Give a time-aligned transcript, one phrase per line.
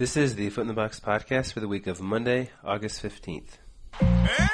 [0.00, 3.58] This is the Foot in the Box podcast for the week of Monday, August 15th.
[4.00, 4.50] And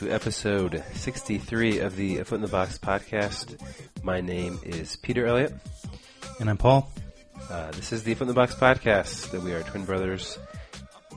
[0.00, 3.60] to episode 63 of the Foot in the Box podcast.
[4.02, 5.52] My name is Peter Elliott.
[6.38, 6.90] And I'm Paul.
[7.50, 10.38] Uh, this is the Foot in the Box podcast that we are twin brothers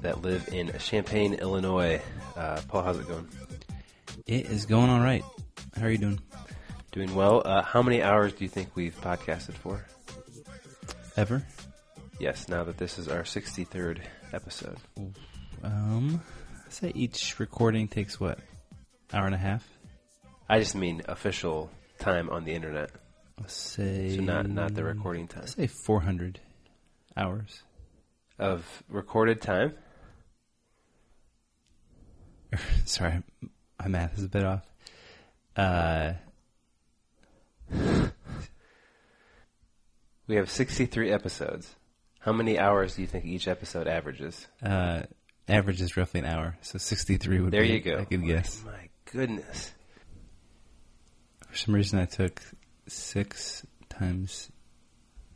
[0.01, 2.01] that live in Champaign, Illinois.
[2.35, 3.25] Uh, Paul, how's it going?
[4.25, 5.23] It is going all right.
[5.77, 6.19] How are you doing?
[6.91, 7.41] Doing well.
[7.45, 9.85] Uh, how many hours do you think we've podcasted for?
[11.15, 11.41] Ever?
[12.19, 14.01] Yes, now that this is our 63rd
[14.33, 14.75] episode.
[15.63, 16.21] Um,
[16.67, 18.39] I say each recording takes what?
[19.13, 19.67] Hour and a half?
[20.49, 21.69] I just mean official
[21.99, 22.89] time on the internet,
[23.39, 24.15] Let's say.
[24.15, 26.39] so not not the recording time Let's say 400
[27.15, 27.61] hours.
[28.39, 29.73] of recorded time.
[32.85, 33.21] Sorry,
[33.79, 34.65] my math is a bit off.
[35.55, 36.13] Uh,
[40.25, 41.75] We have 63 episodes.
[42.19, 44.47] How many hours do you think each episode averages?
[44.63, 45.01] uh,
[45.49, 47.97] average is roughly an hour, so 63 would There be you go.
[47.99, 48.63] I could guess.
[48.63, 48.82] My
[49.13, 49.71] goodness.
[51.47, 52.41] For some reason, I took
[52.87, 54.49] 6 times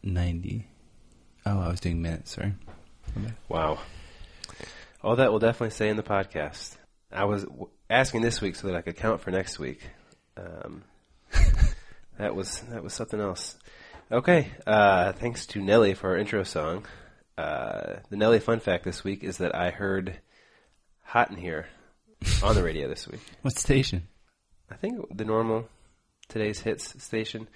[0.03, 0.67] 90.
[1.45, 2.53] Oh, I was doing minutes, sorry.
[3.47, 3.79] Wow.
[5.03, 6.75] All that will definitely say in the podcast.
[7.11, 9.81] I was w- asking this week so that I could count for next week.
[10.35, 10.83] Um,
[12.17, 13.55] that was that was something else.
[14.11, 14.51] Okay.
[14.65, 16.85] Uh, thanks to Nelly for our intro song.
[17.37, 20.19] Uh, the Nelly fun fact this week is that I heard
[21.03, 21.67] "Hot in Here"
[22.43, 23.21] on the radio this week.
[23.41, 24.07] What station?
[24.69, 25.67] I think the normal
[26.27, 27.47] today's hits station.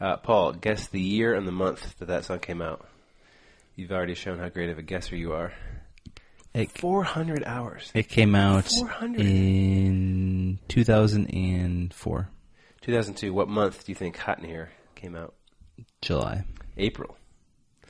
[0.00, 2.86] Uh, Paul, guess the year and the month that that song came out.
[3.76, 5.52] You've already shown how great of a guesser you are.
[6.52, 7.90] It, 400 hours.
[7.94, 9.20] it came out 400.
[9.20, 12.28] in 2004,
[12.80, 13.32] 2002.
[13.32, 15.34] What month do you think Hot in Here came out?
[16.02, 16.44] July.
[16.76, 17.16] April.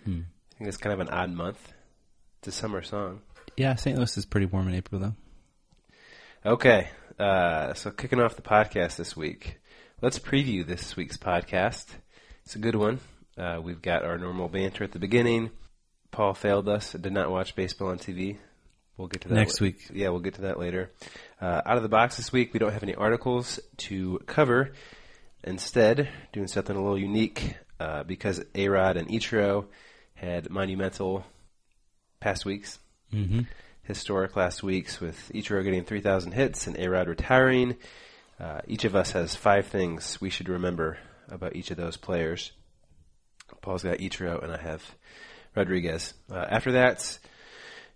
[0.04, 0.20] Hmm.
[0.52, 1.72] I think that's kind of an odd month.
[2.40, 3.22] It's a summer song.
[3.56, 3.96] Yeah, St.
[3.96, 5.14] Louis is pretty warm in April, though.
[6.44, 9.60] Okay, uh, so kicking off the podcast this week,
[10.00, 11.86] let's preview this week's podcast.
[12.44, 13.00] It's a good one.
[13.36, 15.50] Uh, we've got our normal banter at the beginning.
[16.10, 18.38] Paul failed us; did not watch baseball on TV.
[18.96, 19.80] We'll get to that Next la- week.
[19.92, 20.90] Yeah, we'll get to that later.
[21.40, 24.72] Uh, out of the box this week, we don't have any articles to cover.
[25.44, 29.66] Instead, doing something a little unique uh, because A Rod and Ichiro
[30.14, 31.24] had monumental
[32.18, 32.78] past weeks
[33.12, 33.40] Mm-hmm.
[33.90, 37.76] Historic last weeks with Ichiro getting 3,000 hits and A-Rod retiring.
[38.38, 40.96] Uh, each of us has five things we should remember
[41.28, 42.52] about each of those players.
[43.62, 44.94] Paul's got Ichiro and I have
[45.56, 46.14] Rodriguez.
[46.30, 47.18] Uh, after that,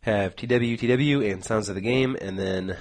[0.00, 2.76] have TW, TW and Sounds of the Game, and then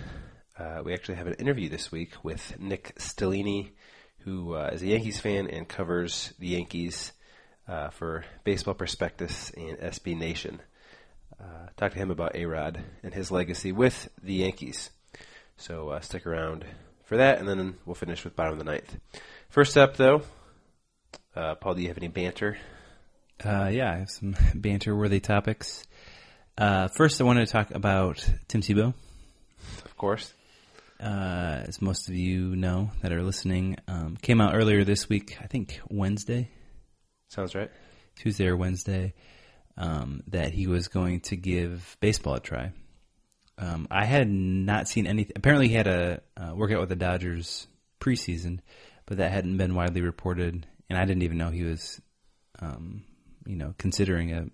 [0.57, 3.73] uh, we actually have an interview this week with Nick Stellini,
[4.21, 7.11] who uh, is a Yankees fan and covers the Yankees
[7.67, 10.61] uh, for Baseball Prospectus and SB Nation
[11.43, 14.89] uh, talk to him about A Rod and his legacy with the Yankees.
[15.57, 16.65] So uh, stick around
[17.03, 18.97] for that, and then we'll finish with bottom of the ninth.
[19.49, 20.21] First up, though,
[21.35, 22.57] uh, Paul, do you have any banter?
[23.43, 25.83] Uh, yeah, I have some banter-worthy topics.
[26.57, 28.93] Uh, first, I wanted to talk about Tim Tebow.
[29.85, 30.33] Of course.
[30.99, 35.37] Uh, as most of you know that are listening, um, came out earlier this week.
[35.41, 36.49] I think Wednesday,
[37.29, 37.71] Sounds right.
[38.15, 39.13] Tuesday or Wednesday,
[39.77, 42.71] um, that he was going to give baseball a try.
[43.57, 45.33] Um, I had not seen anything.
[45.35, 47.67] Apparently, he had a uh, workout with the Dodgers
[47.99, 48.59] preseason,
[49.05, 52.01] but that hadn't been widely reported, and I didn't even know he was,
[52.59, 53.03] um,
[53.45, 54.45] you know, considering a,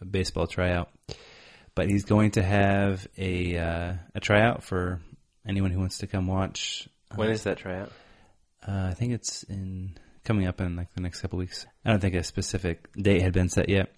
[0.00, 0.90] a baseball tryout.
[1.74, 5.00] But he's going to have a uh, a tryout for
[5.46, 6.88] anyone who wants to come watch.
[7.14, 7.92] When is that tryout?
[8.66, 11.66] Uh, I think it's in coming up in like the next couple weeks.
[11.84, 13.92] I don't think a specific date had been set yet,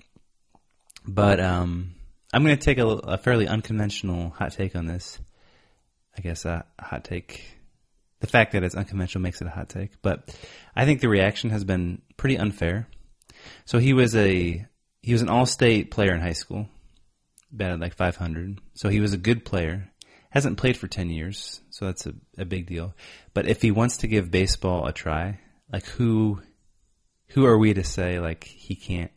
[1.07, 1.95] but um,
[2.33, 5.19] I'm going to take a, a fairly unconventional hot take on this.
[6.17, 7.57] I guess a, a hot take.
[8.21, 10.37] The fact that it's unconventional makes it a hot take, but
[10.77, 12.87] I think the reaction has been pretty unfair.
[13.65, 14.67] So he was a
[15.03, 16.69] he was an all-state player in high school,
[17.51, 18.61] batted like 500.
[18.75, 19.91] So he was a good player.
[20.29, 22.95] Hasn't played for 10 years, so that's a, a big deal.
[23.35, 25.41] But if he wants to give baseball a try,
[25.73, 26.41] like who
[27.31, 29.11] who are we to say like he can't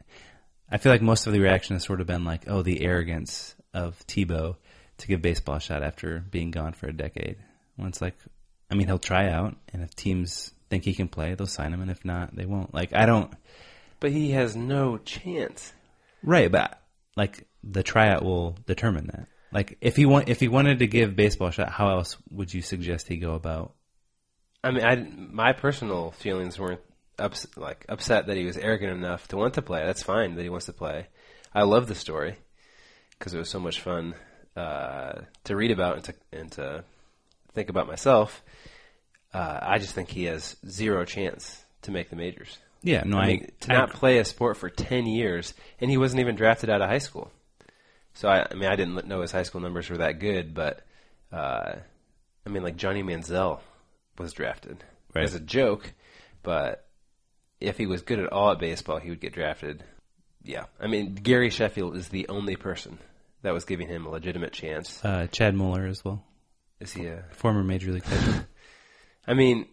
[0.74, 3.54] I feel like most of the reaction has sort of been like, oh, the arrogance
[3.76, 4.56] of Tebow
[4.98, 7.38] to give baseball a shot after being gone for a decade.
[7.76, 8.16] When it's like,
[8.72, 11.82] I mean, he'll try out, and if teams think he can play, they'll sign him,
[11.82, 12.74] and if not, they won't.
[12.74, 13.32] Like, I don't.
[14.00, 15.74] But he has no chance.
[16.24, 16.82] Right, but
[17.16, 19.28] like the tryout will determine that.
[19.52, 22.52] Like, if he want, if he wanted to give baseball a shot, how else would
[22.52, 23.76] you suggest he go about?
[24.64, 26.82] I mean, I my personal feelings weren't
[27.20, 29.86] ups, like upset that he was arrogant enough to want to play.
[29.86, 31.08] That's fine that he wants to play.
[31.54, 32.36] I love the story
[33.18, 34.16] because it was so much fun
[34.56, 36.84] uh, to read about and to and to
[37.54, 38.42] think about myself.
[39.34, 42.58] Uh, I just think he has zero chance to make the majors.
[42.84, 45.98] Yeah, no, I I, to I- not play a sport for ten years, and he
[45.98, 47.32] wasn't even drafted out of high school.
[48.16, 50.86] So I, I mean, I didn't know his high school numbers were that good, but
[51.32, 51.74] uh,
[52.46, 53.60] I mean, like Johnny Manziel
[54.20, 54.84] was drafted
[55.16, 55.24] Right.
[55.24, 55.92] as a joke,
[56.44, 56.86] but
[57.64, 59.84] if he was good at all at baseball, he would get drafted.
[60.44, 63.00] Yeah, I mean, Gary Sheffield is the only person
[63.42, 65.04] that was giving him a legitimate chance.
[65.04, 66.24] uh, Chad Moeller as well,
[66.80, 67.24] Is he a?
[67.32, 68.48] former major league catcher.
[69.28, 69.68] I mean,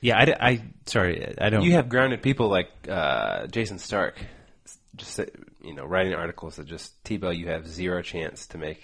[0.00, 1.62] yeah, I, I sorry, I don't.
[1.62, 4.18] you have grounded people like uh, Jayson Stark,
[4.96, 5.20] just
[5.62, 8.82] you know, writing articles that just Tebow, you have zero chance to make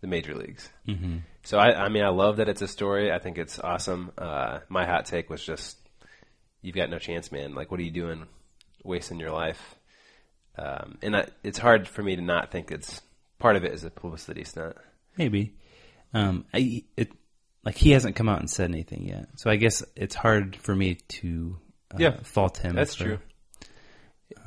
[0.00, 0.68] the major leagues.
[0.86, 3.12] hmm So I, I mean, I love that it's a story.
[3.12, 4.10] I think it's awesome.
[4.18, 5.76] Uh, my hot take was just,
[6.62, 7.54] you've got no chance, man.
[7.54, 8.26] Like, what are you doing,
[8.84, 9.74] wasting your life?
[10.56, 13.00] Um, and I, it's hard for me to not think it's
[13.38, 14.76] part of it is a publicity stunt.
[15.16, 15.54] Maybe.
[16.14, 17.10] Um, I, it,
[17.64, 20.74] like he hasn't come out and said anything yet, so I guess it's hard for
[20.74, 21.58] me to
[21.92, 22.74] uh, Yeah, fault him.
[22.74, 23.18] That's for- true.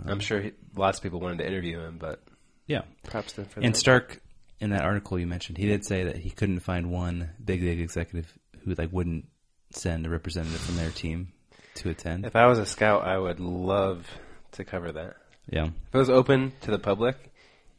[0.05, 2.21] I'm sure he, lots of people wanted to interview him, but
[2.67, 3.79] Yeah, props to him for and that.
[3.79, 4.21] Stark
[4.59, 7.79] in that article you mentioned, he did say that he couldn't find one big league
[7.79, 8.31] executive
[8.63, 9.25] who like wouldn't
[9.71, 11.31] send a representative from their team
[11.75, 12.25] to attend.
[12.25, 14.07] If I was a scout, I would love
[14.53, 15.15] to cover that.
[15.49, 17.31] Yeah, If it was open to the public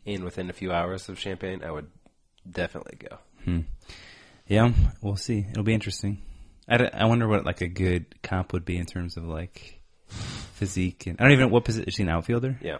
[0.06, 1.88] and within a few hours of Champaign, I would
[2.48, 3.18] definitely go.
[3.44, 3.60] hmm.
[4.46, 4.72] yeah,
[5.02, 5.46] we'll see.
[5.50, 6.22] It'll be interesting.
[6.68, 11.06] I, I wonder what like a good comp would be in terms of like physique
[11.06, 11.88] and I don't even know what position.
[11.88, 12.58] Is he an outfielder?
[12.62, 12.78] Yeah.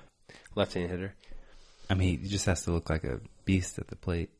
[0.55, 1.15] Left-handed hitter.
[1.91, 4.31] I mean, he just has to look like a beast at the plate.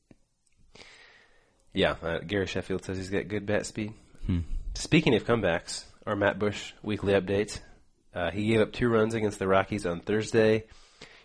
[1.73, 3.93] Yeah, uh, Gary Sheffield says he's got good bat speed.
[4.27, 4.41] Hmm.
[4.75, 7.61] Speaking of comebacks, our Matt Bush weekly update.
[8.15, 10.65] Uh, he gave up two runs against the Rockies on Thursday.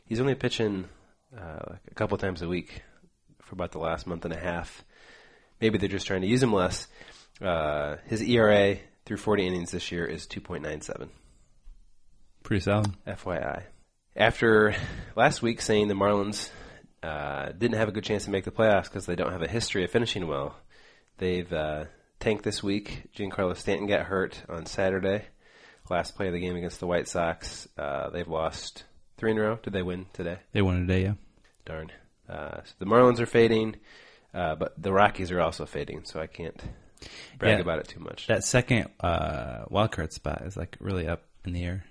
[0.06, 0.90] He's only pitching
[1.38, 2.82] uh, a couple times a week
[3.44, 4.84] for about the last month and a half.
[5.62, 6.88] Maybe they're just trying to use him less.
[7.40, 11.10] Uh, his ERA through 40 innings this year is 2.97.
[12.44, 12.92] Pretty solid.
[13.06, 13.64] FYI.
[14.16, 14.76] After
[15.16, 16.50] last week saying the Marlins
[17.04, 19.48] uh, didn't have a good chance to make the playoffs because they don't have a
[19.48, 20.56] history of finishing well,
[21.20, 21.52] they've
[22.22, 23.04] tanked this week.
[23.16, 25.26] Giancarlo Stanton got hurt on Saturday,
[25.90, 27.68] last play of the game against the White Sox.
[27.78, 28.86] Uh, they've lost
[29.18, 29.60] three in a row.
[29.62, 30.38] Did they win today?
[30.54, 31.14] They won today, yeah.
[31.66, 31.92] Darn.
[32.30, 33.76] Uh, so the Marlins are fading,
[34.34, 36.56] uh, but the Rockies are also fading, so I can't
[37.38, 37.62] brag Yeah.
[37.62, 38.28] about it too much.
[38.28, 41.84] That second uh, wild card spot is like really up in the air.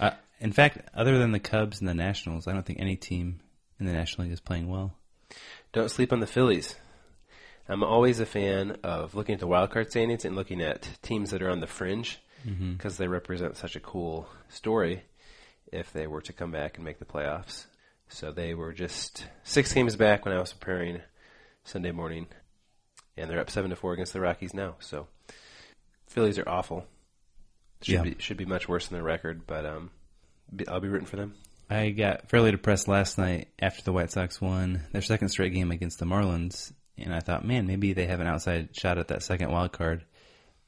[0.00, 3.40] Uh, in fact, other than the Cubs and the Nationals, I don't think any team
[3.78, 4.96] in the National League is playing well.
[5.72, 6.76] Don't sleep on the Phillies.
[7.68, 11.30] I'm always a fan of looking at the wild card standings and looking at teams
[11.30, 12.20] that are on the fringe
[12.72, 15.04] because they represent such a cool story
[15.70, 17.66] if they were to come back and make the playoffs.
[18.08, 21.00] So they were just six games back when I was preparing
[21.64, 22.26] Sunday morning,
[23.16, 24.74] and they're up seven to four against the Rockies now.
[24.80, 25.06] So
[26.08, 26.84] Phillies are awful.
[27.82, 28.02] Should Yeah.
[28.02, 29.90] be should be much worse than their record, but um,
[30.54, 31.34] be, I'll be rooting for them.
[31.70, 35.70] I got fairly depressed last night after the White Sox won their second straight game
[35.70, 36.72] against the Marlins,
[37.04, 40.04] and I thought, man, maybe they have an outside shot at that second wild card.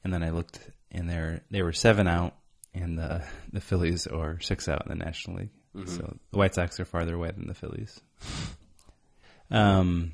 [0.03, 0.59] And then I looked,
[0.91, 2.35] and they they were seven out,
[2.73, 3.23] and the
[3.53, 5.49] the Phillies are six out in the National League.
[5.87, 7.99] So the White Sox are farther away than the Phillies.
[9.51, 10.13] Um,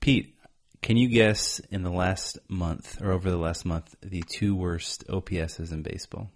[0.00, 0.34] Pete,
[0.82, 5.06] can you guess in the last month or over the last month the two worst
[5.08, 6.30] OPSs in baseball?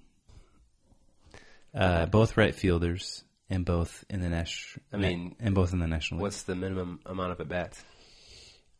[1.74, 4.84] Uh, both right fielders and both in the national.
[4.92, 6.18] I mean, and both in the national.
[6.18, 6.22] League.
[6.22, 7.82] What's the minimum amount of at bats?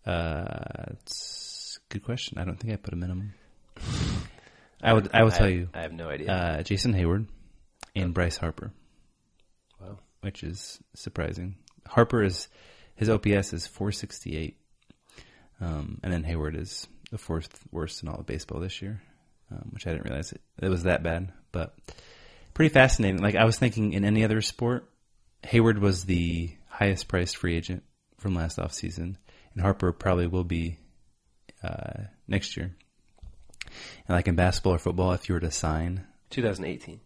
[0.07, 2.39] Uh, it's a good question.
[2.39, 3.35] I don't think I put a minimum.
[4.83, 5.11] I would.
[5.13, 5.69] I will tell you.
[5.75, 6.33] I have no idea.
[6.33, 7.27] Uh, Jason Heyward
[7.95, 8.73] and Bryce Harper,
[9.81, 9.99] wow.
[10.23, 11.57] which is surprising.
[11.87, 12.49] Harper is
[12.95, 14.57] his OPS is 468,
[15.61, 19.03] um, and then Heyward is the fourth worst in all of baseball this year,
[19.51, 21.33] um, which I didn't realize it, it was that bad.
[21.53, 21.75] But
[22.55, 23.21] pretty fascinating.
[23.21, 24.89] Like I was thinking, in any other sport,
[25.45, 27.83] Heyward was the highest priced free agent
[28.19, 29.17] from last offseason,
[29.53, 30.79] and Harper probably will be
[31.63, 32.75] uh, next year.
[34.09, 37.01] And like in basketball or football, if you were to sign 2018.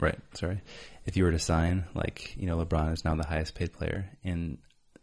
[0.00, 0.18] Right.
[0.34, 0.60] Sorry.
[1.06, 4.10] If you were to sign, like you know, LeBron is now the highest paid player,
[4.24, 4.58] and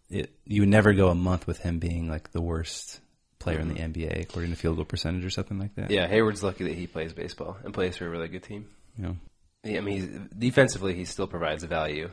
[0.10, 3.00] it, you would never go a month with him being like the worst
[3.39, 5.91] player in the NBA according to field goal percentage or something like that.
[5.91, 8.67] Yeah, Heyward's lucky that he plays baseball and plays for a really good team.
[8.98, 9.17] You know.
[9.65, 12.10] I mean, he's, defensively, he still provides a value,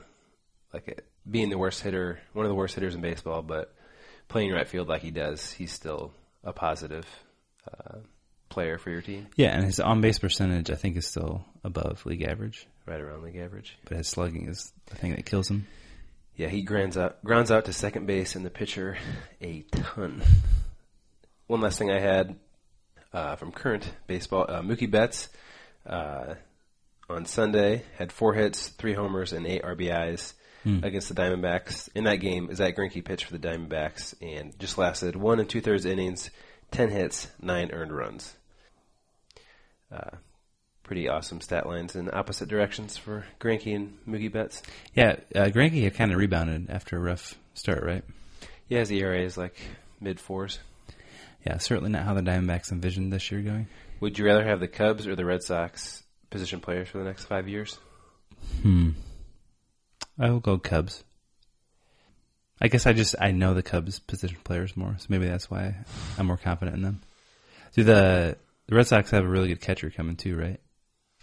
[0.73, 3.43] like uh, being the worst hitter, one of the worst hitters in baseball.
[3.43, 3.75] But
[4.29, 6.13] playing right field like he does, he's still
[6.45, 7.07] a positive
[7.67, 7.99] uh,
[8.49, 12.07] player for your team, Yeah, and his on base percentage I think is still above
[12.07, 13.77] league average, right around league average.
[13.85, 15.67] but his slugging is the thing that kills him.
[16.37, 18.97] Yeah, he grounds out grounds out to second base and the pitcher
[19.41, 20.23] a ton.
[21.47, 22.37] One last thing I had
[23.13, 25.29] uh, from current baseball, uh, Mookie Betts
[25.87, 26.35] uh,
[27.09, 30.35] on Sunday had four hits, three homers, and eight RBIs
[30.67, 31.89] against the Diamondbacks.
[31.95, 35.61] In that game, Zack Greinke pitched for the Diamondbacks and just lasted one and two
[35.61, 36.31] thirds innings,
[36.71, 38.35] ten hits, nine earned runs.
[39.93, 40.17] Uh,
[40.83, 44.63] pretty awesome stat lines in opposite directions for Greinke and Mookie Betts.
[44.95, 48.05] Yeah, uh, Greinke had kind of rebounded after a rough start, right?
[48.69, 49.57] Yeah, his ERA is like
[50.01, 50.59] mid fours.
[51.47, 53.69] Yeah, certainly not how the Diamondbacks envisioned this year going.
[54.01, 57.25] Would you rather have the Cubs or the Red Sox position players for the next
[57.25, 57.79] five years?
[58.63, 58.91] Hmm.
[60.19, 61.05] I will go Cubs.
[62.61, 65.75] I guess I just I know the Cubs position players more, so maybe that's why
[66.19, 67.03] I'm more confident in them.
[67.75, 70.59] Do the the Red Sox have a really good catcher coming too, right?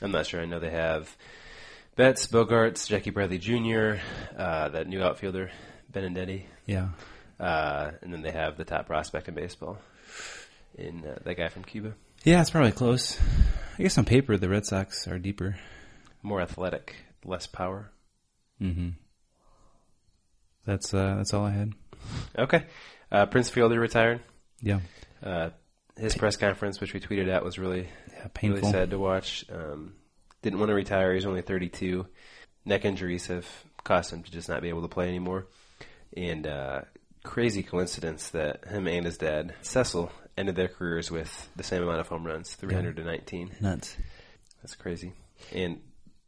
[0.02, 0.42] I'm not sure.
[0.42, 1.16] I know they have
[1.96, 3.96] Betts, Bogaerts, Jackie Bradley Jr.,
[4.38, 5.52] uh, that new outfielder
[5.92, 6.90] Benedetti, Yeah.
[7.40, 9.78] uh, and then they have the top prospect in baseball
[10.76, 11.94] in uh, that guy from Cuba.
[12.24, 13.20] Yeah, it's probably close.
[13.78, 15.56] I guess on paper the Red Sox are deeper.
[16.22, 16.96] More athletic,
[17.26, 17.90] less power.
[18.64, 18.90] Mm-hmm.
[20.66, 21.74] That's uh, that's all I had.
[22.38, 22.66] Okay,
[23.12, 24.22] uh, Prince Fielder retired.
[24.62, 24.80] Yeah.
[25.22, 25.50] Uh,
[25.98, 28.62] his press conference, which we tweeted out, was really Yeah, painful.
[28.62, 29.46] Really sad to watch.
[29.52, 29.94] Um,
[30.42, 31.14] didn't want to retire.
[31.14, 32.06] He's only 32.
[32.66, 33.46] Neck injuries have
[33.84, 35.48] caused him to just not be able to play anymore.
[36.16, 36.82] And uh,
[37.24, 42.00] crazy coincidence that him and his dad, Cecil, ended their careers with the same amount
[42.00, 43.52] of home runs, 319.
[43.62, 43.96] Nuts.
[44.62, 45.14] That's crazy.
[45.54, 45.82] And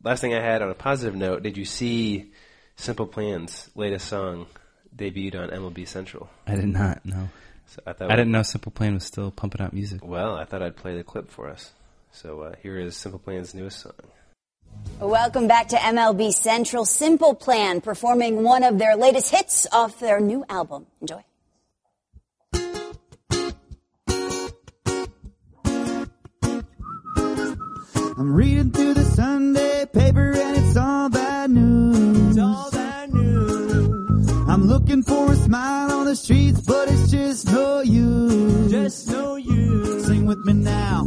[0.05, 2.31] last thing I had on a positive note, did you see
[2.77, 4.45] Simple Plan's latest song
[4.95, 6.29] debuted on MLB Central?
[6.47, 7.03] I did not.
[7.03, 7.29] No.
[7.67, 10.05] So I thought I didn't know Simple Plan was still pumping out music.
[10.05, 11.71] Well, I thought I'd play the clip for us.
[12.11, 13.93] So uh, here is Simple Plan's newest song.
[14.99, 16.85] Welcome back to MLB Central.
[16.85, 20.85] Simple Plan performing one of their latest hits off their new album.
[21.01, 21.23] Enjoy.
[28.17, 32.29] I'm reading through the Sunday paper and it's all bad news.
[32.29, 34.29] It's all bad news.
[34.47, 38.71] I'm looking for a smile on the streets, but it's just no use.
[38.71, 40.05] Just no use.
[40.05, 41.01] Sing with me now.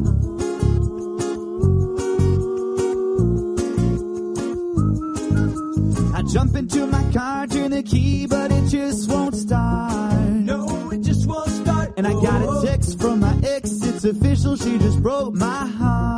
[6.14, 10.12] I jump into my car, turn the key, but it just won't start.
[10.28, 11.94] No, it just won't start.
[11.96, 12.62] And I got a oh.
[12.62, 16.17] text from my ex, it's official, she just broke my heart.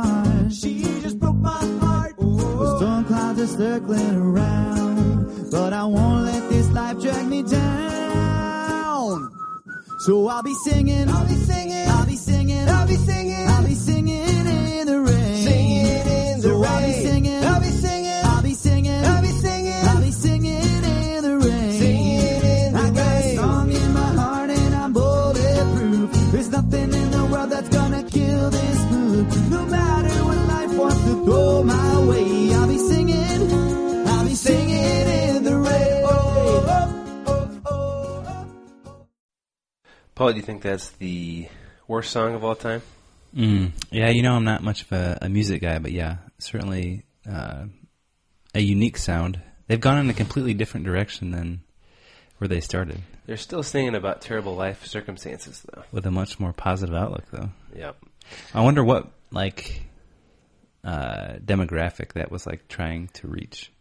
[3.47, 9.31] Circling around, but I won't let this life drag me down.
[9.99, 13.75] So I'll be singing, I'll be singing, I'll be singing, I'll be singing, I'll be
[13.75, 14.80] singing in the rain.
[40.21, 41.47] Paul, do you think that's the
[41.87, 42.83] worst song of all time?
[43.35, 43.71] Mm.
[43.89, 47.63] Yeah, you know I'm not much of a, a music guy, but yeah, certainly uh,
[48.53, 49.41] a unique sound.
[49.65, 51.61] They've gone in a completely different direction than
[52.37, 55.85] where they started, They're still singing about terrible life circumstances, though.
[55.91, 57.49] with a much more positive outlook, though.
[57.75, 57.97] Yep.
[58.53, 59.81] I wonder what like
[60.83, 63.71] uh, demographic that was like trying to reach,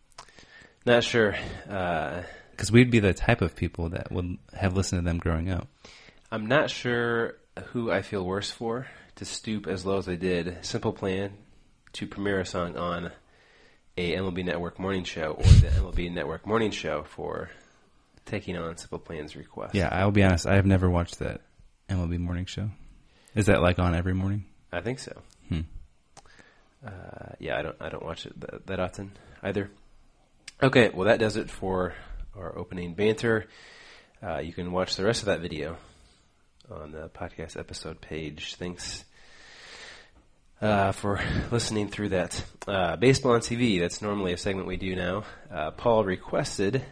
[0.86, 1.36] Not sure.
[1.68, 5.50] Uh, because we'd be the type of people that would have listened to them growing
[5.50, 5.68] up.
[6.32, 7.34] I'm not sure
[7.72, 10.64] who I feel worse for to stoop as low as I did.
[10.64, 11.32] Simple Plan
[11.94, 13.10] to premiere a song on
[13.96, 17.50] a MLB Network morning show or the MLB Network morning show for
[18.26, 19.74] taking on Simple Plan's request.
[19.74, 20.46] Yeah, I'll be honest.
[20.46, 21.40] I have never watched that
[21.88, 22.70] MLB morning show.
[23.34, 24.44] Is that like on every morning?
[24.72, 25.20] I think so.
[25.48, 25.60] Hmm.
[26.86, 29.10] Uh, yeah, I don't I don't watch it that, that often
[29.42, 29.68] either.
[30.62, 31.92] Okay, well that does it for
[32.36, 33.46] our opening banter.
[34.22, 35.76] Uh, you can watch the rest of that video
[36.70, 38.54] on the podcast episode page.
[38.54, 39.04] Thanks
[40.60, 42.44] uh, for listening through that.
[42.66, 45.24] Uh, Baseball on TV, that's normally a segment we do now.
[45.52, 46.84] Uh, Paul requested,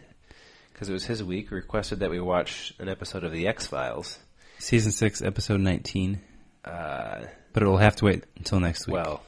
[0.73, 4.19] because it was his week, requested that we watch an episode of The X Files.
[4.57, 6.19] Season 6, episode 19.
[6.65, 7.21] Uh,
[7.53, 8.95] But it'll have to wait until next week.
[8.95, 9.23] well,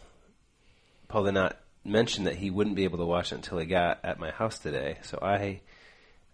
[1.08, 4.00] Paul did not mention that he wouldn't be able to watch it until he got
[4.04, 5.62] at my house today, so I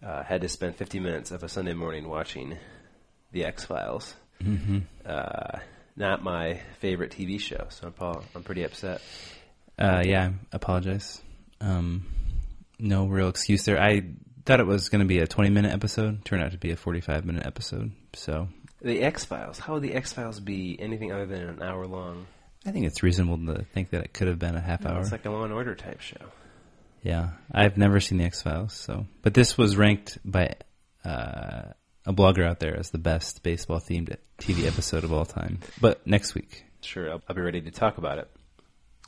[0.03, 2.57] uh, had to spend 50 minutes of a Sunday morning watching
[3.31, 4.15] The X Files.
[4.41, 5.59] hmm Uh,
[5.95, 9.01] not my favorite TV show, so Paul, I'm pretty upset.
[9.79, 11.21] Uh, yeah, I apologize.
[11.59, 12.05] Um,
[12.79, 13.81] no real excuse there.
[13.81, 14.03] I
[14.45, 16.23] thought it was going to be a 20 minute episode.
[16.23, 17.91] Turned out to be a 45 minute episode.
[18.13, 18.47] So
[18.81, 19.57] The X Files.
[19.59, 22.27] How would the X Files be anything other than an hour long?
[22.65, 24.99] I think it's reasonable to think that it could have been a half hour.
[25.01, 26.17] It's like a Law and Order type show.
[27.01, 30.55] Yeah, I've never seen the X Files, so but this was ranked by
[31.05, 31.61] uh,
[32.07, 35.59] a blogger out there as the best baseball themed TV episode of all time.
[35.79, 38.31] But next week, Sure, I'll, I'll be ready to talk about it.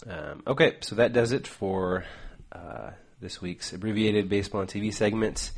[0.05, 2.03] Um, okay, so that does it for
[2.51, 2.91] uh,
[3.21, 5.51] this week's abbreviated baseball and TV segment.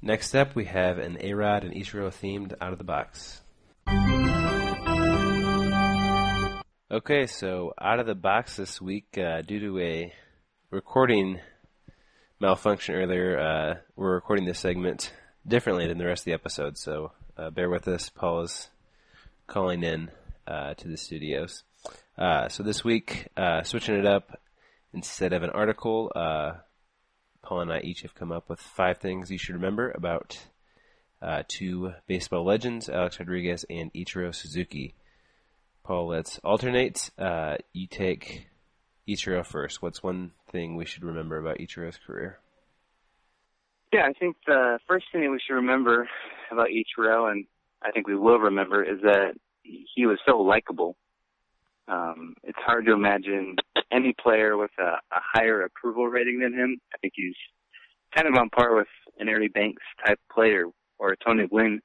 [0.00, 3.40] Next up, we have an A Rod and Ichiro themed out of the box.
[6.90, 10.12] Okay, so out of the box this week, uh, due to a
[10.70, 11.40] recording
[12.40, 15.12] malfunction earlier, uh, we're recording this segment
[15.46, 18.08] differently than the rest of the episode, so uh, bear with us.
[18.08, 18.68] Paul is
[19.46, 20.10] calling in
[20.46, 21.62] uh, to the studios.
[22.16, 24.40] Uh, so this week, uh, switching it up,
[24.92, 26.52] instead of an article, uh,
[27.42, 30.38] Paul and I each have come up with five things you should remember about
[31.20, 34.94] uh, two baseball legends, Alex Rodriguez and Ichiro Suzuki.
[35.82, 37.10] Paul, let's alternate.
[37.18, 38.48] Uh, you take
[39.08, 39.82] Ichiro first.
[39.82, 42.38] What's one thing we should remember about Ichiro's career?
[43.94, 46.08] Yeah, I think the first thing that we should remember
[46.50, 47.46] about Ichiro, and
[47.80, 50.96] I think we will remember, is that he was so likable.
[51.86, 53.54] Um, it's hard to imagine
[53.92, 56.80] any player with a, a higher approval rating than him.
[56.92, 57.36] I think he's
[58.16, 58.88] kind of on par with
[59.20, 60.64] an Ernie Banks type player
[60.98, 61.80] or a Tony Gwynn,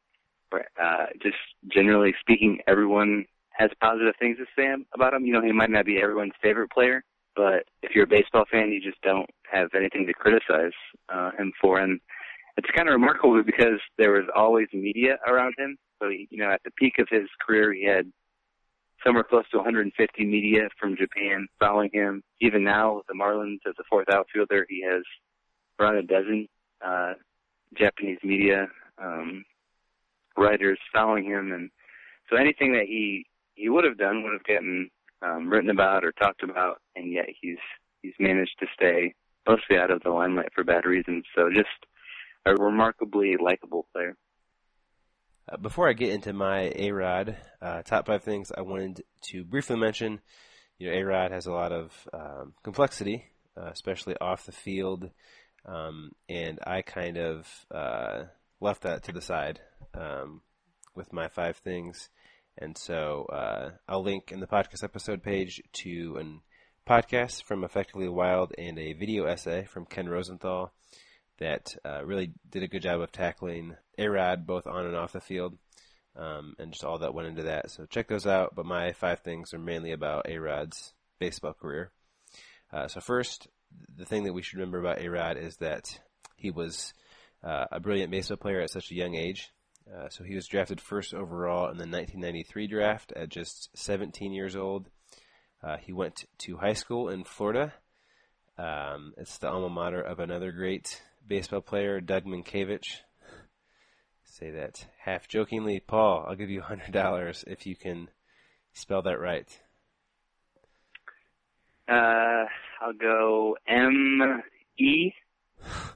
[0.49, 1.37] where uh, just
[1.71, 5.27] generally speaking, everyone has positive things to say about him.
[5.27, 7.03] You know, he might not be everyone's favorite player,
[7.39, 10.73] but if you're a baseball fan, you just don't have anything to criticize
[11.07, 11.79] uh, him for.
[11.79, 11.97] And
[12.57, 15.77] it's kind of remarkable because there was always media around him.
[16.01, 18.11] So, he, you know, at the peak of his career, he had
[19.05, 22.21] somewhere close to 150 media from Japan following him.
[22.41, 25.03] Even now, with the Marlins as a fourth outfielder, he has
[25.79, 26.45] around a dozen
[26.85, 27.13] uh,
[27.77, 28.67] Japanese media
[29.01, 29.45] um,
[30.35, 31.69] writers following him, and
[32.29, 33.25] so anything that he
[33.55, 34.89] he would have done would have gotten
[35.21, 37.57] um, written about or talked about, and yet he's
[38.01, 39.13] he's managed to stay
[39.47, 41.25] mostly out of the limelight for bad reasons.
[41.35, 41.67] So just
[42.45, 44.15] a remarkably likable player.
[45.51, 49.43] Uh, before I get into my A Rod uh, top five things, I wanted to
[49.43, 50.21] briefly mention.
[50.77, 53.25] You know, A Rod has a lot of um, complexity,
[53.57, 55.09] uh, especially off the field,
[55.65, 58.23] um, and I kind of uh,
[58.61, 59.59] left that to the side
[59.93, 60.41] um,
[60.95, 62.09] with my five things.
[62.61, 66.41] And so uh, I'll link in the podcast episode page to an
[66.85, 70.73] podcast from Effectively Wild and a video essay from Ken Rosenthal
[71.37, 75.21] that uh, really did a good job of tackling A-Rod both on and off the
[75.21, 75.57] field
[76.17, 77.71] um, and just all that went into that.
[77.71, 78.55] So check those out.
[78.55, 81.91] But my five things are mainly about A-Rod's baseball career.
[82.73, 83.47] Uh, so first,
[83.95, 85.97] the thing that we should remember about A-Rod is that
[86.35, 86.93] he was
[87.41, 89.51] uh, a brilliant baseball player at such a young age.
[89.87, 94.55] Uh, so he was drafted first overall in the 1993 draft at just 17 years
[94.55, 94.87] old.
[95.63, 97.73] Uh, he went to high school in Florida.
[98.57, 103.01] Um, it's the alma mater of another great baseball player, Doug Mientkiewicz.
[104.23, 106.25] Say that half jokingly, Paul.
[106.27, 108.09] I'll give you hundred dollars if you can
[108.73, 109.47] spell that right.
[111.89, 112.45] Uh,
[112.81, 114.43] I'll go M
[114.77, 115.13] E.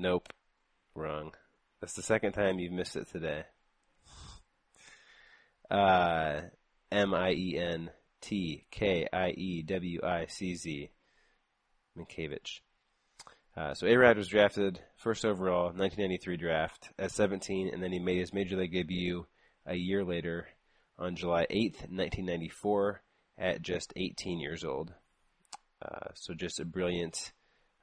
[0.00, 0.32] Nope,
[0.94, 1.32] wrong.
[1.80, 3.44] That's the second time you've missed it today.
[5.70, 6.40] Uh,
[6.90, 10.90] M I E N T K I E W I C Z.
[11.96, 12.60] Mientkiewicz.
[13.56, 18.18] Uh, so A-Rod was drafted first overall, 1993 draft at 17, and then he made
[18.18, 19.26] his major league debut
[19.66, 20.46] a year later
[20.96, 23.02] on July 8th, 1994,
[23.36, 24.94] at just 18 years old.
[25.82, 27.32] Uh, so just a brilliant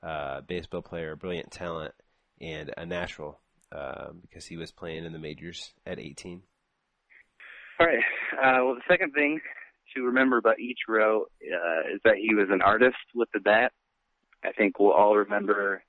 [0.01, 1.93] uh, baseball player, brilliant talent,
[2.39, 3.41] and a natural
[3.75, 6.41] uh, because he was playing in the majors at 18.
[7.79, 8.03] All right.
[8.33, 9.41] Uh, well, the second thing
[9.95, 13.71] to remember about Ichiro uh, is that he was an artist with the bat.
[14.43, 15.83] I think we'll all remember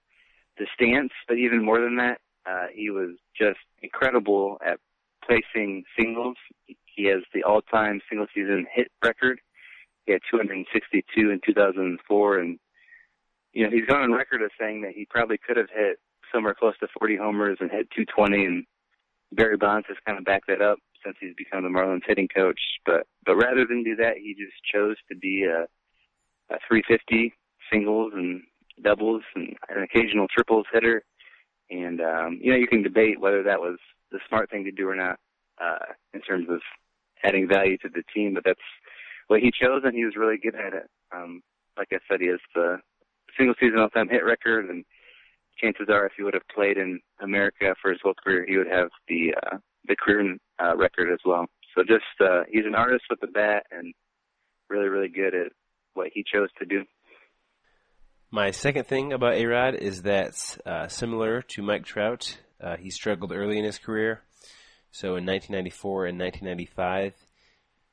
[0.59, 4.79] the stance, but even more than that, uh, he was just incredible at
[5.25, 6.37] placing singles.
[6.67, 9.41] He has the all-time single-season hit record,
[10.07, 12.59] he had 262 in 2004, and
[13.53, 15.99] you know he's gone on record as saying that he probably could have hit
[16.33, 18.65] somewhere close to 40 homers and hit 220, and
[19.33, 22.61] Barry Bonds has kind of backed that up since he's become the Marlins hitting coach.
[22.85, 25.63] But but rather than do that, he just chose to be a,
[26.55, 27.35] a 350
[27.73, 28.43] singles and
[28.83, 31.05] doubles and an occasional triples hitter.
[31.71, 33.79] And um, you know you can debate whether that was
[34.13, 35.19] the smart thing to do or not
[35.61, 36.61] uh, in terms of
[37.25, 38.61] adding value to the team, but that's
[39.27, 40.89] what he chose, and he was really good at it.
[41.15, 41.43] Um,
[41.77, 42.79] like I said, he has the
[43.37, 44.85] single season all time hit record, and
[45.61, 48.71] chances are, if he would have played in America for his whole career, he would
[48.71, 49.57] have the uh,
[49.89, 51.47] the career uh, record as well.
[51.75, 53.93] So just uh, he's an artist with the bat, and
[54.69, 55.53] really, really good at
[55.95, 56.85] what he chose to do.
[58.31, 63.33] My second thing about A-Rod is that uh, similar to Mike Trout, uh, he struggled
[63.33, 64.23] early in his career.
[64.91, 67.15] So in 1994 and 1995,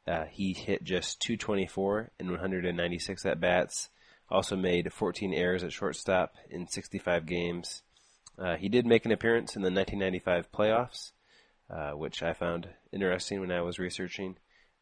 [0.08, 3.90] uh, he hit just 224 in 196 at bats.
[4.30, 7.84] Also made 14 errors at shortstop in 65 games.
[8.38, 11.12] Uh, he did make an appearance in the 1995 playoffs,
[11.70, 14.38] uh, which I found interesting when I was researching.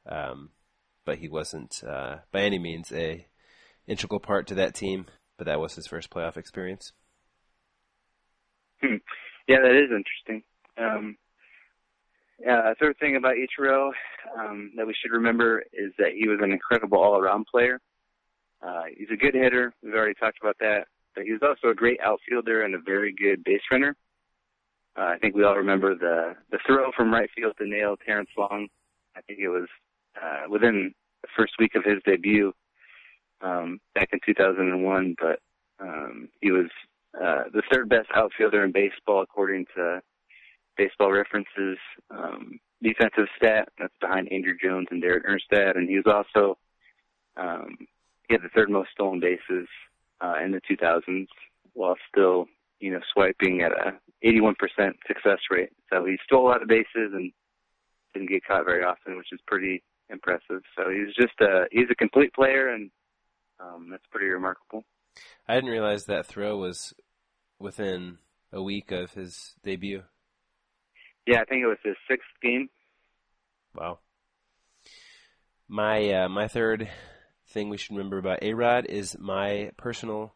[0.08, 0.52] Um,
[1.06, 3.28] but he wasn't uh, by any means a
[3.88, 5.08] integral part to that team.
[5.38, 6.94] But that was his first playoff experience.
[8.82, 8.98] Hmm.
[9.48, 10.44] Yeah, that is interesting.
[10.78, 11.18] Um,
[12.48, 13.92] uh, third thing about Ichiro
[14.38, 17.80] um, that we should remember is that he was an incredible all-around player.
[18.62, 19.74] Uh, he's a good hitter.
[19.84, 20.88] We've already talked about that.
[21.16, 23.96] But he was also a great outfielder and a very good base runner.
[24.98, 28.30] Uh, I think we all remember the the throw from right field to nail Terrence
[28.38, 28.68] Long.
[29.16, 29.68] I think it was
[30.22, 32.54] uh, within the first week of his debut
[33.42, 35.16] um, back in 2001.
[35.20, 35.40] But
[35.80, 36.70] um, he was
[37.16, 40.02] uh, the third best outfielder in baseball according to
[40.78, 41.78] Baseball References
[42.10, 43.70] um, defensive stat.
[43.80, 46.58] That's behind Andruw Jones and Derek Erstad, and he was also
[47.38, 47.78] um,
[48.32, 49.68] he had the third most stolen bases
[50.22, 51.28] uh, in the 2000s,
[51.74, 52.46] while still
[52.80, 54.54] you know swiping at a 81%
[55.06, 55.70] success rate.
[55.92, 57.32] So he stole a lot of bases and
[58.14, 60.62] didn't get caught very often, which is pretty impressive.
[60.78, 62.90] So he's just a he's a complete player, and
[63.60, 64.84] um, that's pretty remarkable.
[65.46, 66.94] I didn't realize that throw was
[67.60, 68.18] within
[68.54, 70.04] a week of his debut.
[71.28, 72.70] Yeah, I think it was his sixth game.
[73.76, 74.00] Wow.
[75.68, 76.90] My uh, my third
[77.52, 80.34] thing we should remember about A Rod is my personal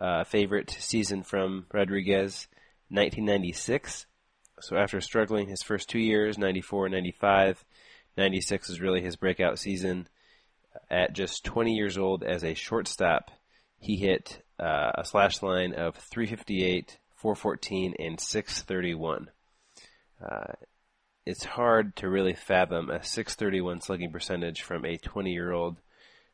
[0.00, 2.48] uh, favorite season from Rodriguez,
[2.88, 4.06] 1996.
[4.60, 7.64] So after struggling his first two years, 94 and 95,
[8.16, 10.08] 96 is really his breakout season.
[10.90, 13.30] At just 20 years old as a shortstop,
[13.78, 19.30] he hit uh, a slash line of 358, 414, and 631.
[20.22, 20.52] Uh,
[21.26, 25.78] it's hard to really fathom a 631 slugging percentage from a 20 year old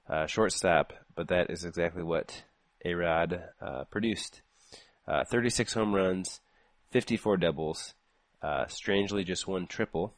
[0.08, 2.44] uh, shortstop, but that is exactly what
[2.84, 4.42] A Rod uh, produced.
[5.06, 6.40] Uh, 36 home runs,
[6.90, 7.94] 54 doubles,
[8.42, 10.14] uh, strangely, just one triple.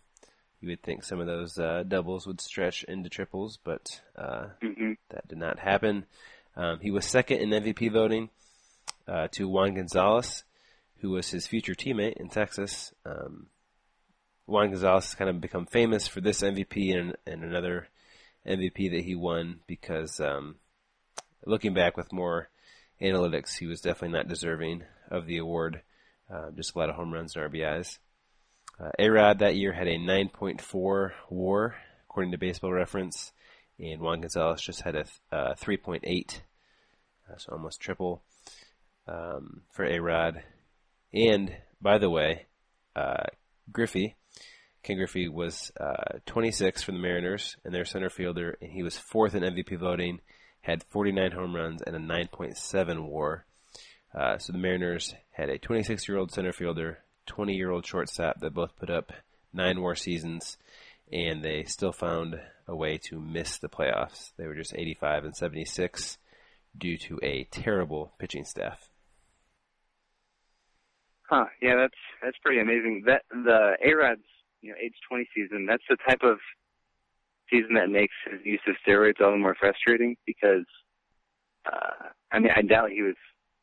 [0.61, 5.29] You would think some of those uh, doubles would stretch into triples, but hmm that
[5.29, 6.05] did not happen.
[6.57, 8.31] Um, he was second in MVP voting
[9.33, 10.45] to Juan Gonzalez,
[11.01, 12.93] who was his future teammate in Texas.
[13.07, 13.47] Um,
[14.47, 17.89] Juan Gonzalez has kind of become famous for this MVP and, and another
[18.49, 20.57] MVP that he won because um,
[21.45, 22.49] looking back with more
[23.01, 25.83] analytics, he was definitely not deserving of the award.
[26.33, 27.99] Uh, just a lot of home runs and RBIs.
[28.81, 31.77] Uh, A-Rod that year had a 9.4 WAR
[32.09, 33.33] according to Baseball Reference,
[33.79, 36.41] and Juan Gonzalez just had a th- uh, 3.8,
[37.31, 38.23] uh, so almost triple
[39.07, 40.43] um, for A-Rod.
[41.13, 42.47] And by the way,
[42.97, 43.25] uh,
[43.71, 44.17] Griffey,
[44.83, 48.97] Ken Griffey was uh, 26 for the Mariners and their center fielder, and he was
[48.97, 50.21] fourth in MVP voting,
[50.61, 53.45] had 49 home runs and a 9.7 WAR.
[54.15, 59.13] Uh, so the Mariners had a 26-year-old center fielder, 20-year-old shortstop that both put up
[59.53, 60.57] nine WAR seasons,
[61.13, 64.33] and they still found a way to miss the playoffs.
[64.37, 66.19] They were just 85 and 76
[66.77, 68.89] due to a terrible pitching staff.
[71.29, 71.45] Huh.
[71.61, 73.03] Yeah, that's that's pretty amazing.
[73.07, 74.23] That the A Rod's
[74.63, 75.67] you know age twenty season.
[75.67, 76.39] That's the type of
[77.51, 80.65] season that makes his use of steroids all the more frustrating because
[81.67, 83.15] uh I mean I doubt he was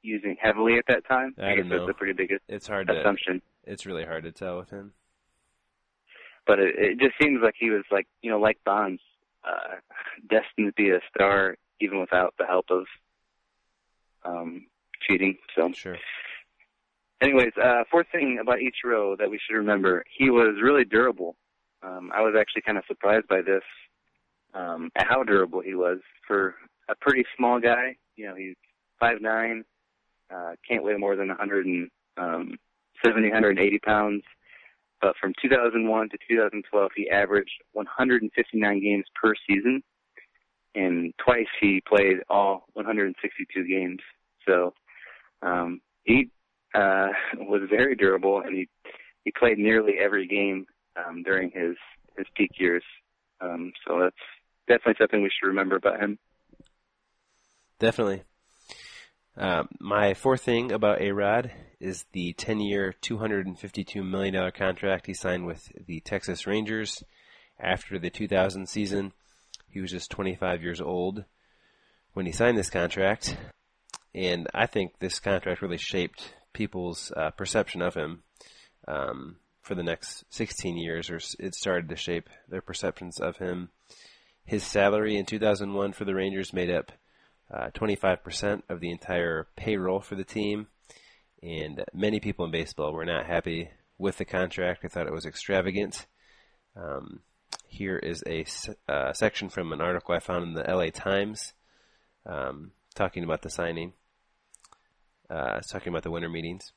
[0.01, 1.36] using heavily at that time.
[1.38, 1.79] I guess don't know.
[1.86, 3.41] that's a pretty big It's hard to assumption.
[3.63, 4.93] it's really hard to tell with him.
[6.47, 9.01] But it, it just seems like he was like you know like Bonds,
[9.43, 9.75] uh,
[10.29, 12.86] destined to be a star even without the help of
[14.23, 14.67] um
[15.08, 15.38] cheating.
[15.55, 15.97] So Sure.
[17.21, 21.36] Anyways, uh, fourth thing about Ichiro that we should remember, he was really durable.
[21.84, 23.63] Um, I was actually kind of surprised by this.
[24.54, 26.56] um, at how durable he was for
[26.89, 27.95] a pretty small guy.
[28.15, 28.56] You know, he's
[28.99, 29.65] five nine,
[30.34, 34.23] uh, can't weigh more than 170, 180 pounds.
[35.01, 39.84] But from 2001 to 2012, he averaged 159 games per season,
[40.73, 43.99] and twice he played all 162 games.
[44.47, 44.73] So
[45.41, 46.30] um, he
[46.75, 47.07] uh,
[47.38, 48.69] was very durable, and he
[49.23, 51.75] he played nearly every game um, during his
[52.17, 52.83] his peak years.
[53.41, 54.15] Um, so that's
[54.67, 56.17] definitely something we should remember about him.
[57.79, 58.23] Definitely.
[59.38, 65.13] Um, my fourth thing about A Rod is the 10 year, $252 million contract he
[65.13, 67.03] signed with the Texas Rangers
[67.59, 69.11] after the 2000 season.
[69.69, 71.25] He was just 25 years old
[72.13, 73.35] when he signed this contract.
[74.13, 78.24] And I think this contract really shaped people's uh, perception of him
[78.88, 83.70] um, for the next 16 years, or it started to shape their perceptions of him.
[84.46, 86.91] His salary in 2001 for the Rangers made up
[87.54, 90.68] uh, 25% of the entire payroll for the team.
[91.44, 94.82] And many people in baseball were not happy with the contract.
[94.82, 96.08] They thought it was extravagant.
[96.76, 97.20] Um,
[97.68, 98.46] here is a
[98.88, 101.54] uh, section from an article I found in the LA Times
[102.26, 103.94] um, talking about the signing.
[105.29, 106.71] Uh, talking about the winter meetings.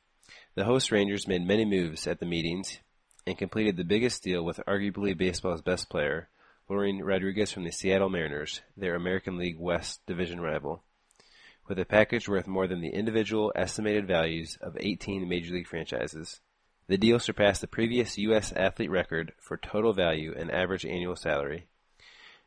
[0.54, 2.78] The host Rangers made many moves at the meetings
[3.26, 6.28] and completed the biggest deal with arguably baseball's best player,
[6.68, 10.82] luring Rodriguez from the Seattle Mariners, their American League West division rival,
[11.68, 16.40] with a package worth more than the individual estimated values of 18 major league franchises.
[16.86, 18.52] The deal surpassed the previous U.S.
[18.56, 21.66] athlete record for total value and average annual salary.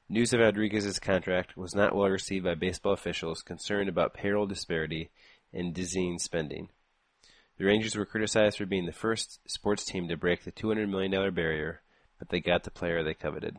[0.09, 5.11] News of Rodriguez's contract was not well received by baseball officials concerned about payroll disparity
[5.53, 6.69] and dizzying spending.
[7.57, 11.11] The Rangers were criticized for being the first sports team to break the $200 million
[11.33, 11.81] barrier,
[12.17, 13.57] but they got the player they coveted.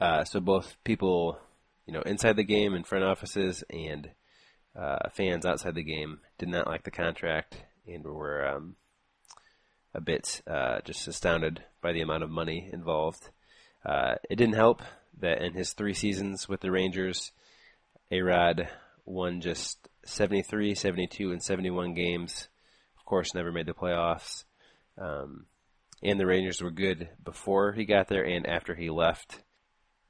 [0.00, 1.38] Uh, so both people,
[1.86, 4.10] you know, inside the game in front offices and
[4.78, 8.76] uh, fans outside the game did not like the contract and were um,
[9.94, 13.30] a bit uh, just astounded by the amount of money involved.
[13.84, 14.82] Uh, it didn't help
[15.20, 17.32] that in his three seasons with the Rangers,
[18.10, 18.68] A-Rod
[19.04, 22.48] won just 73, 72, and 71 games.
[22.98, 24.44] Of course, never made the playoffs.
[24.98, 25.46] Um,
[26.02, 29.42] and the Rangers were good before he got there and after he left.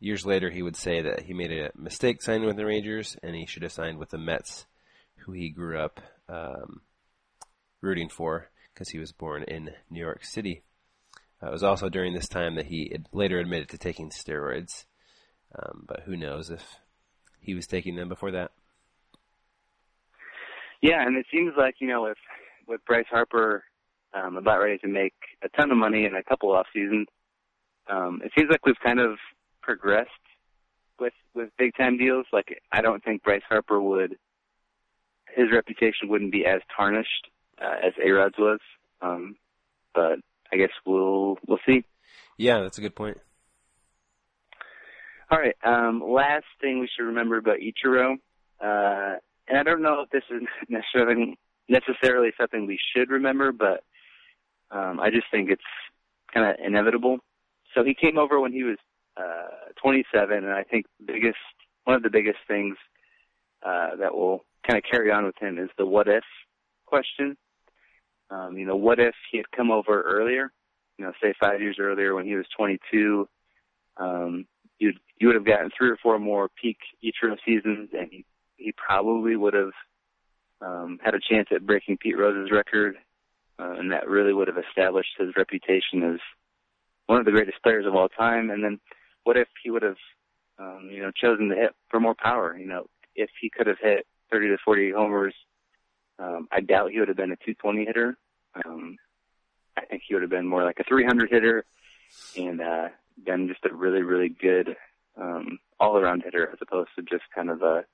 [0.00, 3.36] Years later, he would say that he made a mistake signing with the Rangers and
[3.36, 4.66] he should have signed with the Mets,
[5.18, 6.80] who he grew up um,
[7.80, 10.62] rooting for because he was born in New York City.
[11.42, 14.86] Uh, it was also during this time that he later admitted to taking steroids,
[15.56, 16.64] um, but who knows if
[17.40, 18.52] he was taking them before that.
[20.82, 22.18] Yeah, and it seems like you know with
[22.66, 23.64] with Bryce Harper
[24.12, 27.06] um, about ready to make a ton of money in a couple off seasons,
[27.88, 29.16] um, it seems like we've kind of
[29.62, 30.10] progressed
[30.98, 32.26] with with big time deals.
[32.32, 34.16] Like I don't think Bryce Harper would
[35.34, 37.28] his reputation wouldn't be as tarnished
[37.60, 38.60] uh, as A Rod's was,
[39.00, 39.36] um,
[39.94, 40.18] but
[40.52, 41.84] I guess we'll we'll see.
[42.36, 43.18] Yeah, that's a good point.
[45.30, 45.56] All right.
[45.64, 48.16] Um, last thing we should remember about Ichiro,
[48.60, 49.16] uh,
[49.52, 51.38] and I don't know if this is necessarily
[51.68, 53.84] necessarily something we should remember, but
[54.70, 55.62] um, I just think it's
[56.32, 57.18] kind of inevitable.
[57.74, 58.78] So he came over when he was
[59.16, 61.36] uh, 27, and I think biggest
[61.84, 62.76] one of the biggest things
[63.64, 66.24] uh, that will kind of carry on with him is the what if
[66.86, 67.36] question.
[68.30, 70.50] Um, you know, what if he had come over earlier?
[70.96, 73.28] You know, say five years earlier when he was 22.
[73.98, 74.46] Um,
[74.78, 78.24] you you would have gotten three or four more peak Ichiro seasons, and he
[78.62, 79.72] he probably would have
[80.60, 82.96] um, had a chance at breaking Pete Rose's record,
[83.58, 86.20] uh, and that really would have established his reputation as
[87.06, 88.50] one of the greatest players of all time.
[88.50, 88.80] And then,
[89.24, 89.96] what if he would have,
[90.58, 92.56] um, you know, chosen to hit for more power?
[92.56, 95.34] You know, if he could have hit 30 to 40 homers,
[96.18, 98.16] um, I doubt he would have been a 220 hitter.
[98.64, 98.96] Um,
[99.76, 101.64] I think he would have been more like a 300 hitter,
[102.36, 102.88] and uh,
[103.24, 104.76] been just a really, really good
[105.16, 107.84] um, all-around hitter as opposed to just kind of a,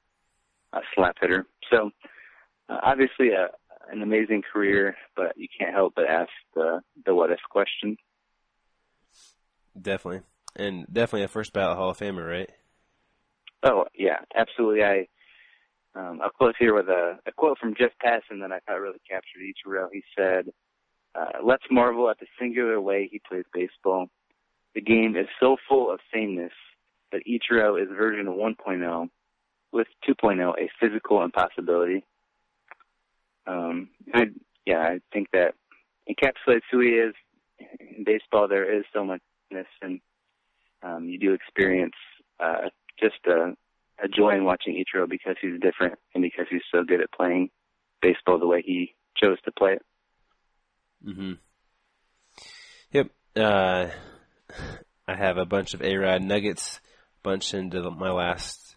[0.72, 1.46] a slap hitter.
[1.70, 1.90] So
[2.68, 3.48] uh, obviously a,
[3.90, 7.96] an amazing career, but you can't help but ask the the what if question.
[9.80, 10.22] Definitely.
[10.56, 12.50] And definitely a first ballot Hall of Famer, right?
[13.62, 14.82] Oh yeah, absolutely.
[14.84, 15.08] I
[15.94, 19.00] um, I'll close here with a, a quote from Jeff Passan that I thought really
[19.08, 19.88] captured Ichiro.
[19.92, 20.52] He said,
[21.14, 24.08] uh, "Let's marvel at the singular way he plays baseball.
[24.74, 26.52] The game is so full of sameness
[27.10, 29.08] that Ichiro is version 1.0,
[29.72, 32.04] with 2.0 a physical impossibility."
[33.46, 34.26] Um, I,
[34.66, 35.54] yeah, I think that
[36.08, 37.14] encapsulates who he is.
[37.80, 40.00] In baseball, there is so muchness, and
[40.82, 41.94] um, you do experience
[42.38, 42.68] uh,
[43.00, 43.52] just uh,
[44.02, 47.50] a joy in watching Ichiro because he's different and because he's so good at playing
[48.00, 49.82] baseball the way he chose to play it.
[51.04, 51.32] hmm
[52.92, 53.10] Yep.
[53.36, 53.88] Uh,
[55.08, 56.80] I have a bunch of A-Rod nuggets
[57.22, 58.67] bunched into the- my last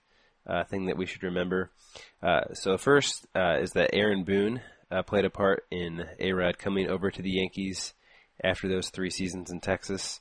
[0.52, 1.72] uh, thing that we should remember.
[2.22, 4.62] Uh, so first uh, is that Aaron Boone
[4.92, 7.94] uh, played a part in A-Rod coming over to the Yankees
[8.44, 10.20] after those three seasons in Texas.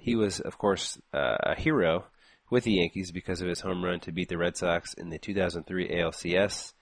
[0.00, 2.04] He was, of course, a hero
[2.50, 5.18] with the Yankees because of his home run to beat the Red Sox in the
[5.18, 6.72] 2003 ALCS.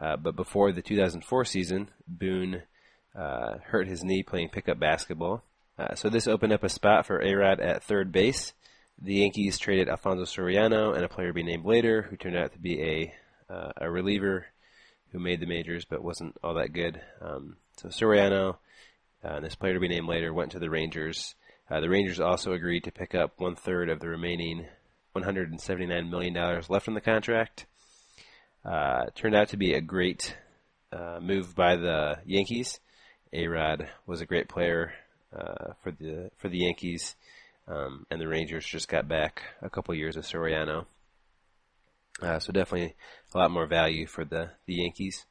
[0.00, 2.62] Uh, but before the 2004 season, Boone
[3.16, 5.44] uh, hurt his knee playing pickup basketball.
[5.78, 8.52] Uh, so this opened up a spot for A-Rod at third base.
[9.00, 12.52] The Yankees traded Alfonso Soriano and a player to be named later, who turned out
[12.52, 13.14] to be a
[13.52, 14.46] uh, a reliever
[15.10, 17.00] who made the majors but wasn't all that good.
[17.20, 18.56] Um, so Soriano,
[19.22, 21.34] uh, this player to be named later, went to the Rangers.
[21.70, 24.66] Uh, the Rangers also agreed to pick up one third of the remaining
[25.12, 27.66] 179 million dollars left in the contract.
[28.64, 30.36] Uh, turned out to be a great
[30.92, 32.80] uh, move by the Yankees.
[33.34, 34.92] Arod was a great player
[35.36, 37.16] uh, for the for the Yankees,
[37.68, 40.86] um, and the Rangers just got back a couple years of Soriano.
[42.20, 42.94] Uh, so definitely
[43.34, 45.26] a lot more value for the the Yankees.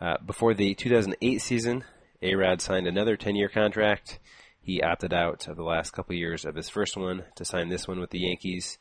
[0.00, 1.84] Uh, before the 2008 season,
[2.22, 4.18] Arod signed another 10-year contract.
[4.60, 7.86] He opted out of the last couple years of his first one to sign this
[7.86, 8.78] one with the Yankees.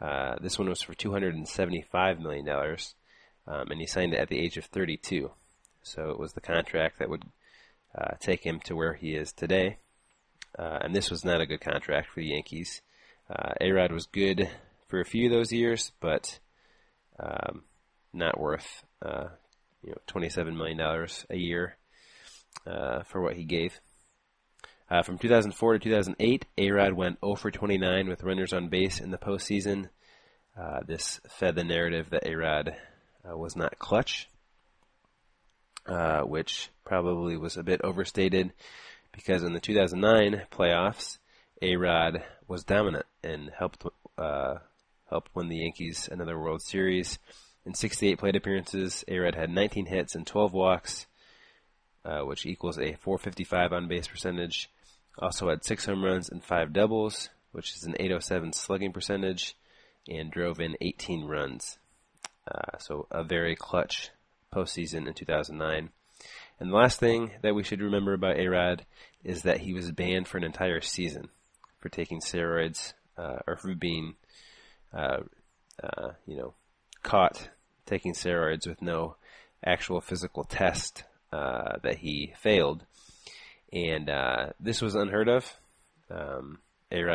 [0.00, 2.94] Uh, this one was for 275 million dollars,
[3.46, 5.30] um, and he signed it at the age of 32.
[5.82, 7.24] So it was the contract that would
[7.96, 9.78] uh, take him to where he is today.
[10.60, 12.82] Uh, and this was not a good contract for the Yankees.
[13.30, 14.50] Uh, Arod was good
[14.88, 16.38] for a few of those years, but
[17.18, 17.62] um,
[18.12, 19.28] not worth uh,
[19.82, 21.76] you know 27 million dollars a year
[22.66, 23.80] uh, for what he gave.
[24.90, 29.10] Uh, from 2004 to 2008, Arod went 0 for 29 with runners on base in
[29.10, 29.88] the postseason.
[30.60, 32.74] Uh, this fed the narrative that Arod
[33.24, 34.28] uh, was not clutch,
[35.86, 38.52] uh, which probably was a bit overstated
[39.12, 41.18] because in the 2009 playoffs,
[41.62, 43.84] Arod was dominant and helped
[44.18, 44.54] uh,
[45.34, 47.18] win the Yankees another World Series.
[47.66, 51.06] In 68 plate appearances, Arod had 19 hits and 12 walks,
[52.04, 54.70] uh, which equals a 455 on base percentage.
[55.18, 59.56] Also had six home runs and five doubles, which is an 807 slugging percentage,
[60.08, 61.78] and drove in 18 runs.
[62.50, 64.10] Uh, so a very clutch
[64.52, 65.90] postseason in 2009.
[66.60, 68.80] And the last thing that we should remember about Arod
[69.24, 71.30] is that he was banned for an entire season
[71.78, 74.14] for taking steroids uh, or for being,
[74.92, 75.20] uh,
[75.82, 76.52] uh, you know,
[77.02, 77.48] caught
[77.86, 79.16] taking steroids with no
[79.64, 82.84] actual physical test uh, that he failed.
[83.72, 85.56] And uh, this was unheard of.
[86.10, 86.58] Um,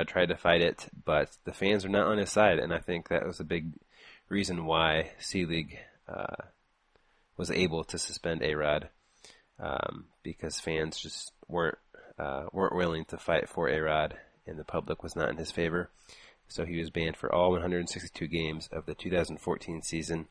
[0.08, 3.10] tried to fight it, but the fans are not on his side, and I think
[3.10, 3.74] that was a big
[4.30, 5.78] reason why C League
[6.08, 6.46] uh,
[7.36, 8.88] was able to suspend Arod
[9.60, 11.78] um, because fans just weren't
[12.18, 14.14] uh, weren't willing to fight for Arod,
[14.48, 15.90] and the public was not in his favor.
[16.48, 20.28] So he was banned for all 162 games of the 2014 season.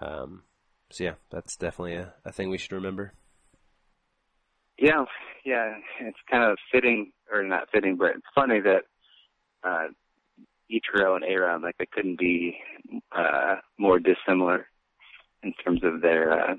[0.00, 0.44] Um,
[0.90, 3.12] so yeah, that's definitely a, a thing we should remember.
[4.78, 5.04] Yeah,
[5.44, 8.82] yeah, it's kind of fitting, or not fitting, but it's funny that
[9.64, 9.88] uh,
[10.70, 12.58] Ichiro and Aaron, like, they couldn't be
[13.12, 14.66] uh, more dissimilar
[15.42, 16.54] in terms of their uh,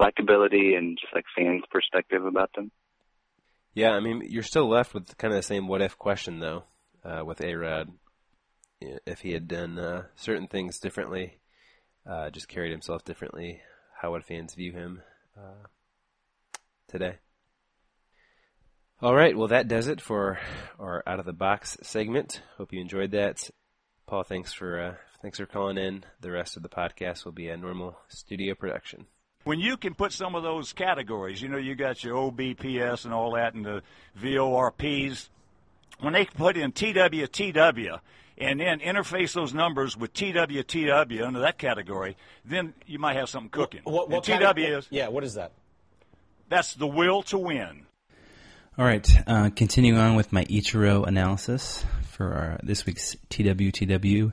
[0.00, 2.70] likability and just like fans' perspective about them.
[3.74, 6.64] Yeah, I mean, you're still left with kind of the same what if question though,
[7.04, 7.92] uh, with Arod.
[8.80, 11.38] If he had done uh, certain things differently,
[12.08, 13.60] uh, just carried himself differently,
[14.00, 15.02] how would fans view him
[15.36, 15.66] uh,
[16.88, 17.16] today?
[19.02, 20.38] All right, well that does it for
[20.78, 22.40] our out of the box segment.
[22.56, 23.50] Hope you enjoyed that.
[24.06, 26.04] Paul, thanks for uh, thanks for calling in.
[26.22, 29.06] The rest of the podcast will be a normal studio production.
[29.46, 33.14] When you can put some of those categories, you know, you got your OBPS and
[33.14, 33.80] all that, and the
[34.20, 35.28] VORPs.
[36.00, 38.00] When they put in TWTW
[38.38, 43.48] and then interface those numbers with TWTW under that category, then you might have something
[43.50, 43.82] cooking.
[43.84, 45.52] What, what and kind TW of- is Yeah, what is that?
[46.48, 47.86] that's the will to win.
[48.76, 54.32] All right, uh, continuing on with my Ichiro analysis for our, this week's TWTW.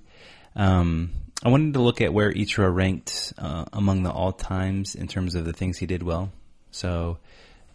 [0.55, 1.11] Um,
[1.45, 5.35] I wanted to look at where Ichiro ranked uh, among the all times in terms
[5.35, 6.31] of the things he did well.
[6.71, 7.17] So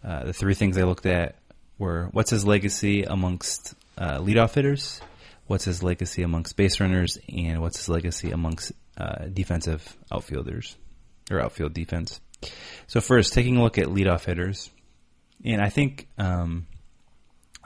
[0.03, 1.35] uh, the three things I looked at
[1.77, 4.99] were what's his legacy amongst uh, leadoff hitters,
[5.45, 10.75] what's his legacy amongst base runners, and what's his legacy amongst uh, defensive outfielders
[11.29, 12.19] or outfield defense.
[12.87, 14.71] So first, taking a look at leadoff hitters,
[15.45, 16.65] and I think um,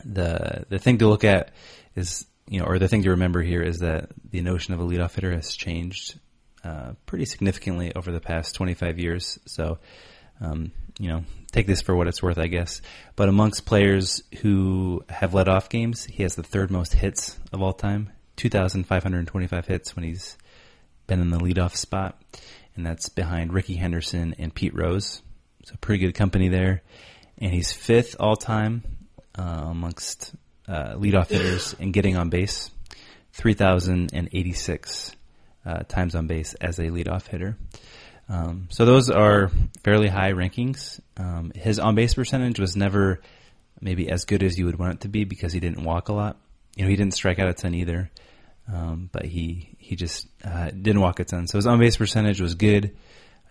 [0.04, 1.52] the the thing to look at
[1.96, 4.84] is you know, or the thing to remember here is that the notion of a
[4.84, 6.20] leadoff hitter has changed
[6.64, 9.40] uh, pretty significantly over the past 25 years.
[9.46, 9.80] So,
[10.42, 12.82] um, you know, take this for what it's worth, I guess.
[13.16, 17.62] But amongst players who have led off games, he has the third most hits of
[17.62, 20.38] all time 2,525 hits when he's
[21.08, 22.22] been in the leadoff spot.
[22.76, 25.22] And that's behind Rickey Henderson and Pete Rose.
[25.66, 26.82] So, pretty good company there.
[27.38, 28.84] And he's fifth all time
[29.38, 30.34] uh, amongst
[30.68, 32.70] uh, leadoff hitters and getting on base.
[33.34, 35.16] 3,086
[35.66, 37.58] uh, times on base as a leadoff hitter.
[38.30, 39.52] Um, so those are
[39.84, 41.00] fairly high rankings.
[41.18, 43.22] Um, his on base percentage was never
[43.82, 46.14] maybe as good as you would want it to be because he didn't walk a
[46.14, 46.38] lot.
[46.76, 48.10] You know, he didn't strike out a ton either,
[48.72, 51.48] um, but he he just uh, didn't walk a ton.
[51.48, 52.96] So his on base percentage was good.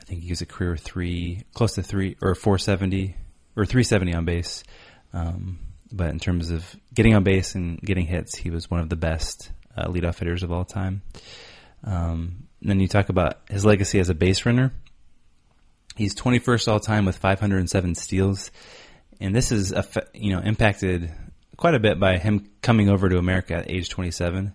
[0.00, 3.14] I think he was a career three, close to three or 470
[3.56, 4.64] or 370 on base.
[5.12, 5.58] Um,
[5.92, 8.96] but in terms of getting on base and getting hits, he was one of the
[8.96, 11.02] best uh, leadoff hitters of all time.
[11.84, 14.72] Um, then you talk about his legacy as a base runner.
[15.96, 18.50] He's 21st all time with 507 steals,
[19.20, 19.74] and this is
[20.14, 21.12] you know impacted
[21.56, 24.54] quite a bit by him coming over to America at age 27.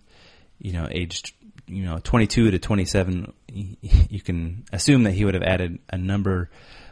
[0.60, 1.34] You know, aged
[1.68, 6.50] you know 22 to 27, you can assume that he would have added a number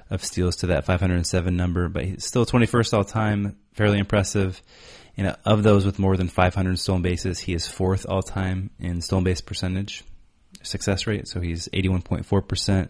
[0.10, 4.62] of steals to that 507 number, but he's still 21st all time, fairly impressive.
[5.18, 9.02] And of those with more than 500 stolen bases, he is fourth all time in
[9.02, 10.04] stolen base percentage
[10.62, 11.28] success rate.
[11.28, 12.90] So he's 81.4%,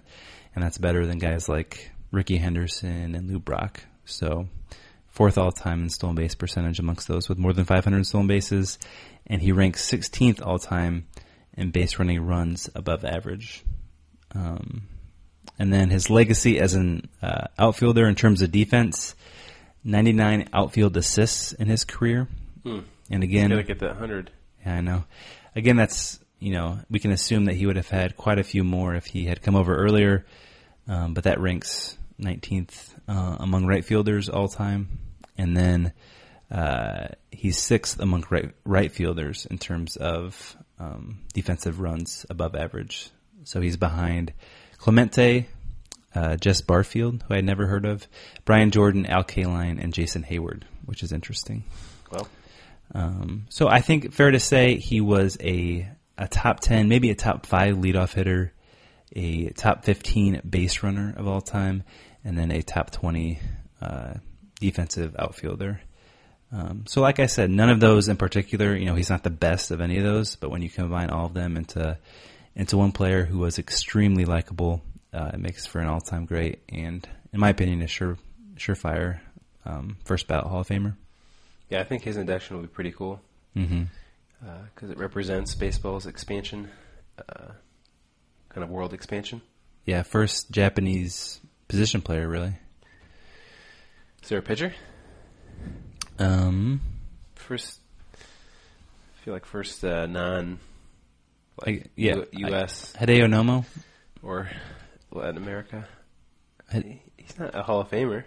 [0.55, 3.81] and that's better than guys like Rickey Henderson and Lou Brock.
[4.05, 4.47] So
[5.07, 8.79] fourth all time in stolen base percentage amongst those with more than 500 stolen bases,
[9.27, 11.07] and he ranks 16th all time
[11.53, 13.63] in base running runs above average.
[14.33, 14.87] Um,
[15.59, 19.15] and then his legacy as an uh, outfielder in terms of defense,
[19.83, 22.27] 99 outfield assists in his career.
[22.63, 24.31] And again, Gotta get that 100.
[24.65, 25.03] yeah, I know.
[25.55, 28.63] Again, that's you know we can assume that he would have had quite a few
[28.63, 30.25] more if he had come over earlier,
[30.87, 34.97] um, but that ranks 19th uh, among right fielders all time,
[35.37, 35.93] and then
[36.49, 43.09] uh, he's sixth among right right fielders in terms of um, defensive runs above average.
[43.43, 44.33] So he's behind
[44.85, 45.47] Clemente,
[46.13, 48.07] uh, Jesse Barfield, who I had never heard of,
[48.45, 51.63] Brian Jordan, Al Kaline, and Jason Heyward, which is interesting.
[52.11, 52.27] Well,
[52.93, 57.15] Um, so I think fair to say he was a a top ten, maybe a
[57.15, 58.53] top five leadoff hitter,
[59.15, 61.81] a top fifteen base runner of all time,
[62.23, 63.39] and then a top twenty
[63.81, 64.13] uh,
[64.59, 65.81] defensive outfielder.
[66.51, 68.75] Um, so, like I said, none of those in particular.
[68.75, 71.25] You know, he's not the best of any of those, but when you combine all
[71.25, 71.97] of them into
[72.55, 74.81] into one player who was extremely likable,
[75.13, 78.17] uh, it makes for an all time great, and in my opinion, a sure
[78.55, 79.19] surefire
[79.65, 80.95] um, first ballot Hall of Famer.
[81.69, 83.21] yeah, I think his induction will be pretty cool
[83.55, 83.83] Mm-hmm.
[84.73, 86.69] because it represents baseball's expansion,
[87.17, 87.51] uh,
[88.49, 89.41] kind of world expansion.
[89.85, 91.39] Yeah, first Japanese
[91.69, 92.55] position player, really.
[94.23, 94.73] Is there a pitcher?
[96.19, 96.81] Um,
[97.35, 97.79] First,
[98.13, 100.59] I feel like first uh, non,
[101.65, 102.93] I, yeah, U- U.S.
[102.99, 103.65] I- Hideo Nomo.
[104.23, 104.49] or
[105.11, 105.87] Latin America.
[106.71, 108.23] He's not a Hall of Famer,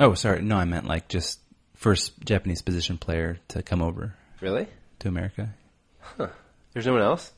[0.00, 1.38] oh, sorry, no, I meant like just
[1.76, 4.66] first Japanese position player to come over really.
[5.00, 5.54] to America.
[6.00, 6.28] Huh.
[6.72, 7.32] There's no one else.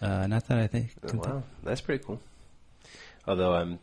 [0.00, 0.90] Uh, not that I think.
[1.02, 2.20] Oh, wow, that's pretty cool.
[3.26, 3.78] Although I'm,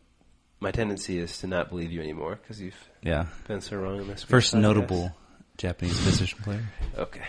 [0.60, 4.08] my tendency is to not believe you anymore because you've Yeah, been so wrong in
[4.08, 4.24] this.
[4.24, 4.60] first podcast.
[4.62, 5.16] notable
[5.58, 6.64] Japanese position player.
[6.98, 7.26] Okay.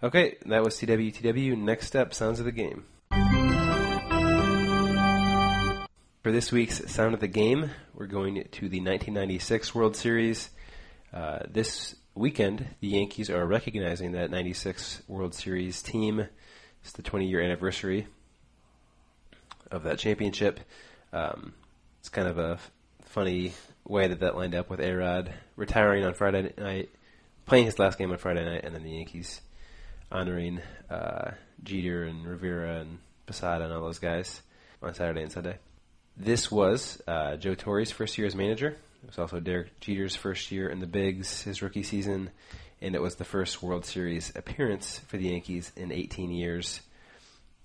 [0.00, 1.58] Okay, that was TWTW.
[1.58, 2.84] Next up, Sounds of the Game.
[6.22, 10.50] For this week's Sound of the Game, we're going to the 1996 World Series.
[11.12, 16.28] Uh, this weekend, the Yankees are recognizing that 96 World Series team.
[16.82, 18.06] It's the 20 year anniversary
[19.72, 20.60] of that championship.
[21.12, 21.54] Um,
[21.98, 22.60] it's kind of a
[23.02, 23.52] funny
[23.84, 26.88] way that that lined up with A-Rod retiring on Friday night,
[27.46, 29.40] playing his last game on Friday night, and then the Yankees
[30.10, 31.32] honoring uh,
[31.62, 34.42] Jeter and Rivera and Posada and all those guys
[34.82, 35.58] on Saturday and Sunday.
[36.16, 38.68] This was uh, Joe Torre's first year as manager.
[39.02, 42.30] It was also Derek Jeter's first year in the bigs, his rookie season,
[42.80, 46.80] and it was the first World Series appearance for the Yankees in 18 years,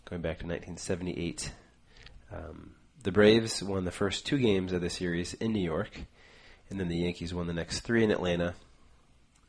[0.05, 1.51] going back to 1978.
[2.31, 6.01] Um, the Braves won the first two games of the series in New York,
[6.69, 8.53] and then the Yankees won the next three in Atlanta.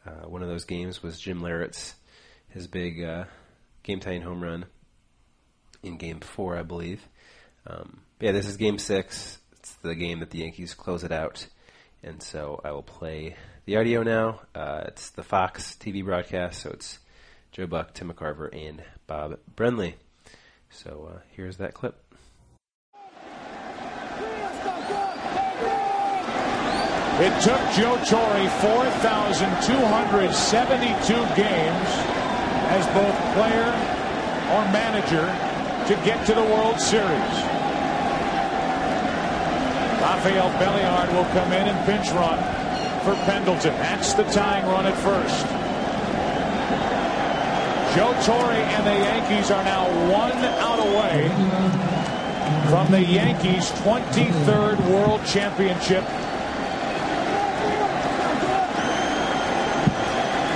[0.07, 1.95] Uh, one of those games was Jim Leyritz's
[2.55, 3.25] his big uh,
[3.83, 4.65] game tying home run
[5.83, 7.07] in Game Four, I believe.
[7.67, 9.41] Um, yeah, this is Game Six.
[9.59, 11.47] It's the game that the Yankees close it out,
[12.03, 13.37] and so I will play
[13.67, 14.41] the audio now.
[14.55, 17.01] Uh, it's the Fox TV broadcast, so it's
[17.51, 19.95] Joe Buck, Tim McCarver, and Bob Brenly.
[20.71, 22.01] So uh, here's that clip.
[27.17, 32.24] It took Joe Torre 4,272 games
[32.73, 33.69] as both player
[34.55, 35.27] or manager
[35.89, 37.35] to get to the World Series.
[40.01, 42.39] Rafael Belliard will come in and pinch run
[43.05, 43.75] for Pendleton.
[43.75, 45.47] That's the tying run at first.
[47.97, 51.29] Joe Torre and the Yankees are now one out away
[52.71, 56.05] from the Yankees' 23rd World Championship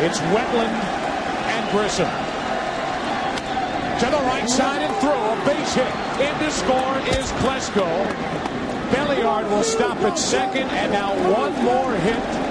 [0.00, 0.87] It's Wetteland and
[1.70, 2.08] Grissom.
[4.00, 5.10] To the right side and through.
[5.10, 5.92] A base hit.
[6.20, 7.88] In to score is Klesko.
[8.90, 12.48] Belliard will stop at second, and now one more hit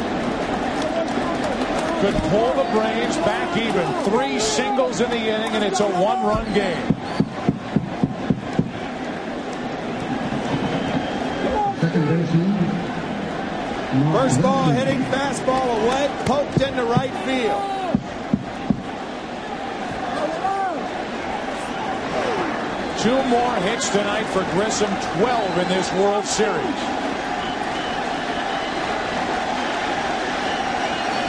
[2.02, 4.04] could pull the Braves back even.
[4.04, 6.94] Three singles in the inning, and it's a one-run game.
[14.14, 17.77] First ball hitting fastball away, poked into right field.
[23.00, 24.90] Two more hits tonight for Grissom,
[25.22, 26.80] 12 in this World Series.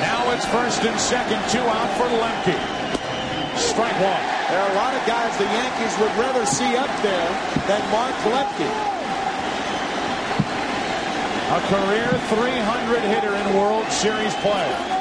[0.00, 2.56] Now it's first and second, two out for Lemke.
[3.58, 4.24] Strike one.
[4.48, 7.28] There are a lot of guys the Yankees would rather see up there
[7.68, 8.72] than Mark Lemke.
[11.52, 14.94] A career 300 hitter in World Series play.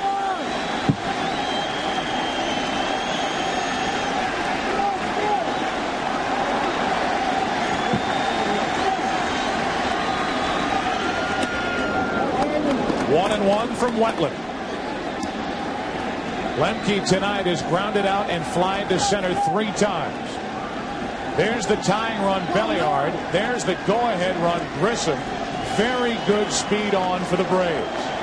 [13.09, 14.35] One and one from Wetteland.
[16.57, 20.31] Lemke tonight is grounded out and flying to center three times.
[21.37, 23.13] There's the tying run, Belliard.
[23.31, 25.19] There's the go-ahead run, Grissom.
[25.77, 28.13] Very good speed on for the Braves.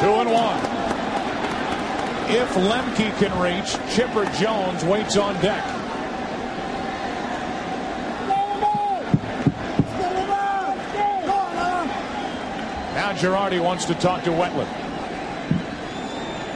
[0.00, 0.56] Two and one.
[2.32, 5.66] If Lemke can reach, Chipper Jones waits on deck.
[12.94, 14.68] Now Girardi wants to talk to Wetteland.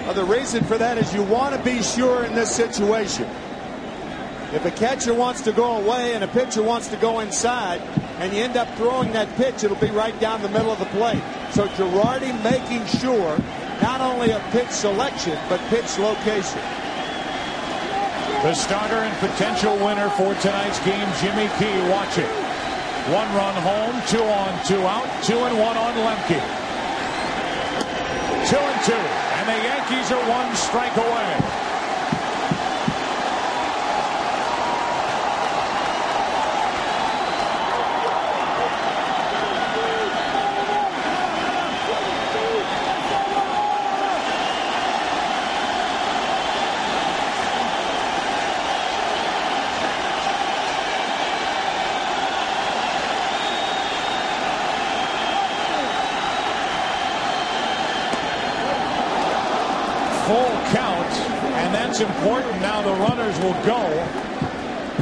[0.04, 3.28] Well, the reason for that is you want to be sure in this situation.
[4.52, 7.80] If a catcher wants to go away and a pitcher wants to go inside,
[8.20, 10.84] and you end up throwing that pitch, it'll be right down the middle of the
[10.86, 11.22] plate.
[11.50, 13.36] So Girardi making sure
[13.84, 16.64] not only of pitch selection, but pitch location.
[18.40, 22.32] The starter and potential winner for tonight's game, Jimmy Key, watching.
[23.12, 26.40] One run home, two on, two out, two and one on Lemke.
[28.48, 29.04] Two and two,
[29.36, 31.60] and the Yankees are one strike away.
[60.24, 61.12] Full count,
[61.60, 62.58] and that's important.
[62.62, 63.84] Now the runners will go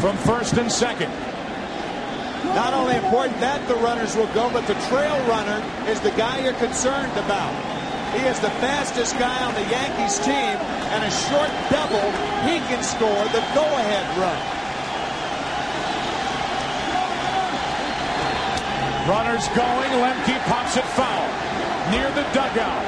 [0.01, 1.13] from first and second.
[2.57, 6.43] Not only important that the runners will go, but the trail runner is the guy
[6.43, 7.53] you're concerned about.
[8.17, 10.57] He is the fastest guy on the Yankees team,
[10.93, 12.09] and a short double,
[12.45, 14.63] he can score the go-ahead run.
[19.09, 19.91] Runners going.
[19.99, 21.27] Lemke pops it foul
[21.91, 22.85] near the dugout.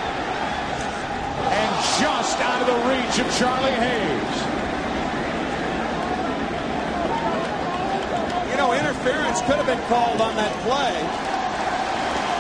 [1.51, 1.71] And
[2.01, 4.35] just out of the reach of Charlie Hayes.
[8.51, 8.73] You know,
[9.05, 10.97] interference could have been called on that play.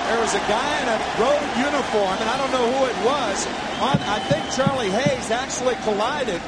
[0.09, 3.47] There was a guy in a road uniform, and I don't know who it was.
[3.85, 6.41] On, I think Charlie Hayes actually collided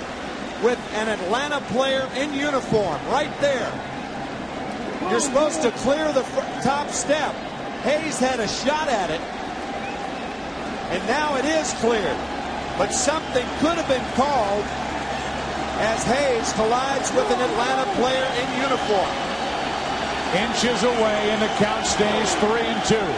[0.65, 3.69] with an Atlanta player in uniform right there.
[5.11, 6.23] You're supposed to clear the
[6.63, 7.35] top step.
[7.85, 9.21] Hayes had a shot at it,
[10.97, 12.17] and now it is cleared.
[12.79, 14.65] but something could have been called
[15.81, 19.36] as Hayes collides with an Atlanta player in uniform.
[20.37, 23.09] Inches away, and the count stays three and two.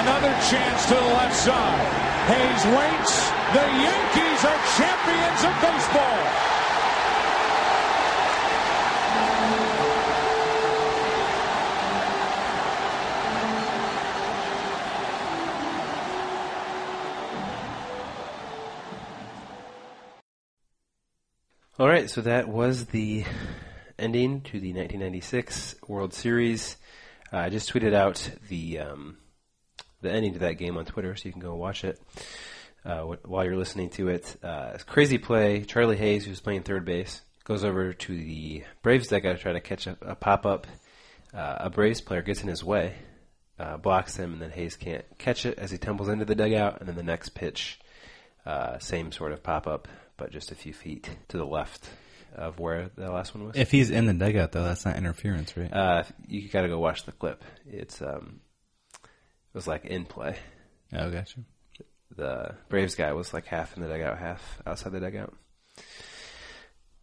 [0.00, 1.86] Another chance to the left side.
[2.32, 3.28] Hayes waits.
[3.52, 6.55] The Yankees are champions of baseball.
[21.78, 23.26] All right, so that was the
[23.98, 26.74] ending to the 1996 World Series.
[27.30, 29.18] Uh, I just tweeted out the um,
[30.00, 32.00] the ending to that game on Twitter, so you can go watch it
[32.86, 34.36] uh, while you're listening to it.
[34.42, 35.64] Uh, crazy play.
[35.64, 39.60] Charlie Hayes, who's playing third base, goes over to the Braves dugout to try to
[39.60, 40.66] catch a, a pop up.
[41.34, 42.94] Uh, a Braves player gets in his way,
[43.58, 46.78] uh, blocks him, and then Hayes can't catch it as he tumbles into the dugout.
[46.78, 47.78] And then the next pitch,
[48.46, 51.88] uh, same sort of pop up, but just a few feet to the left
[52.34, 53.56] of where the last one was.
[53.56, 55.72] If he's in the dugout, though, that's not interference, right?
[55.72, 57.44] Uh, you got to go watch the clip.
[57.66, 58.40] It's um,
[59.02, 60.36] it was like in play.
[60.92, 61.40] oh, gotcha.
[62.14, 65.34] The Braves guy was like half in the dugout, half outside the dugout.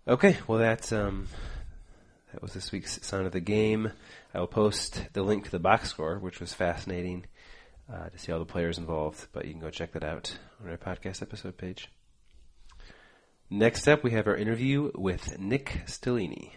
[0.08, 1.28] Okay, well that's um,
[2.32, 3.92] that was this week's sound of the game.
[4.34, 7.26] I will post the link to the box score, which was fascinating
[7.92, 9.28] uh, to see all the players involved.
[9.34, 11.90] But you can go check that out on our podcast episode page.
[13.50, 16.52] Next up, we have our interview with Nick Stellini.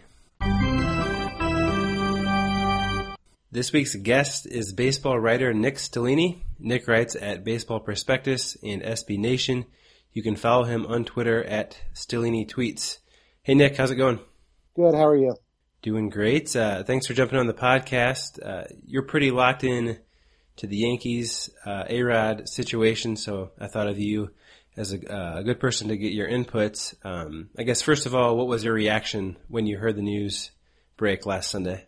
[3.51, 6.41] This week's guest is baseball writer Nick Stellini.
[6.59, 9.65] Nick writes at Baseball Prospectus and SB Nation.
[10.11, 12.97] You can follow him on Twitter at Stellini Tweets.
[13.43, 14.19] Hey Nick, how's it going?
[14.75, 14.95] Good.
[14.95, 15.35] How are you?
[15.81, 16.55] Doing great.
[16.55, 18.39] Uh, thanks for jumping on the podcast.
[18.43, 19.99] Uh, you're pretty locked in
[20.57, 24.31] to the Yankees uh, A-Rod situation, so I thought of you
[24.77, 26.93] as a, uh, a good person to get your input.
[27.03, 30.51] Um, I guess first of all, what was your reaction when you heard the news
[30.97, 31.85] break last Sunday?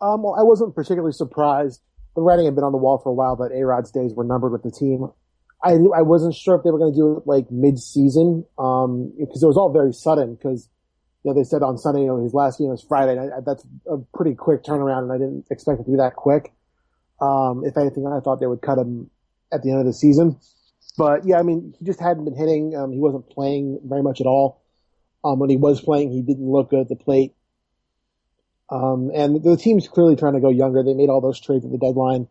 [0.00, 1.80] Um, well, I wasn't particularly surprised.
[2.14, 4.52] The writing had been on the wall for a while that A-Rod's days were numbered
[4.52, 5.08] with the team.
[5.62, 9.42] I I wasn't sure if they were going to do it like mid-season, um, because
[9.42, 10.36] it was all very sudden.
[10.36, 10.68] Because
[11.24, 13.12] you know they said on Sunday, you know, his last game was Friday.
[13.12, 16.14] And I, that's a pretty quick turnaround, and I didn't expect it to be that
[16.14, 16.52] quick.
[17.20, 19.10] Um, if anything, I thought they would cut him
[19.52, 20.38] at the end of the season.
[20.98, 22.74] But yeah, I mean, he just hadn't been hitting.
[22.76, 24.64] Um, he wasn't playing very much at all.
[25.24, 27.34] Um, when he was playing, he didn't look good at the plate.
[28.68, 30.82] Um, and the team's clearly trying to go younger.
[30.82, 32.26] They made all those trades at the deadline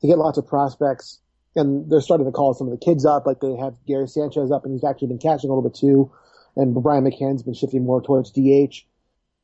[0.00, 1.18] to get lots of prospects,
[1.56, 3.26] and they're starting to call some of the kids up.
[3.26, 6.12] Like they have Gary Sanchez up, and he's actually been catching a little bit too.
[6.54, 8.86] And Brian McCann's been shifting more towards DH.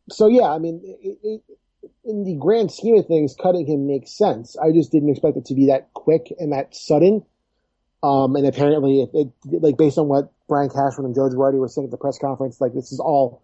[0.09, 1.43] So yeah, I mean, it, it,
[2.05, 4.57] in the grand scheme of things, cutting him makes sense.
[4.57, 7.25] I just didn't expect it to be that quick and that sudden.
[8.03, 11.69] Um, and apparently, it, it, like based on what Brian Cashman and Joe Girardi were
[11.69, 13.43] saying at the press conference, like this is all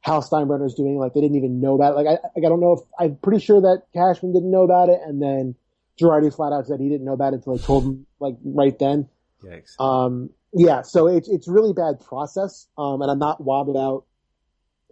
[0.00, 0.96] Hal Steinbrenner's doing.
[0.98, 1.96] Like they didn't even know about it.
[1.96, 4.88] Like I, like, I don't know if I'm pretty sure that Cashman didn't know about
[4.88, 5.54] it, and then
[6.00, 8.78] Girardi flat out said he didn't know about it until I told him like right
[8.78, 9.08] then.
[9.44, 9.78] Yikes.
[9.78, 12.66] Um, yeah, so it's it's really bad process.
[12.78, 14.04] Um, and I'm not wild about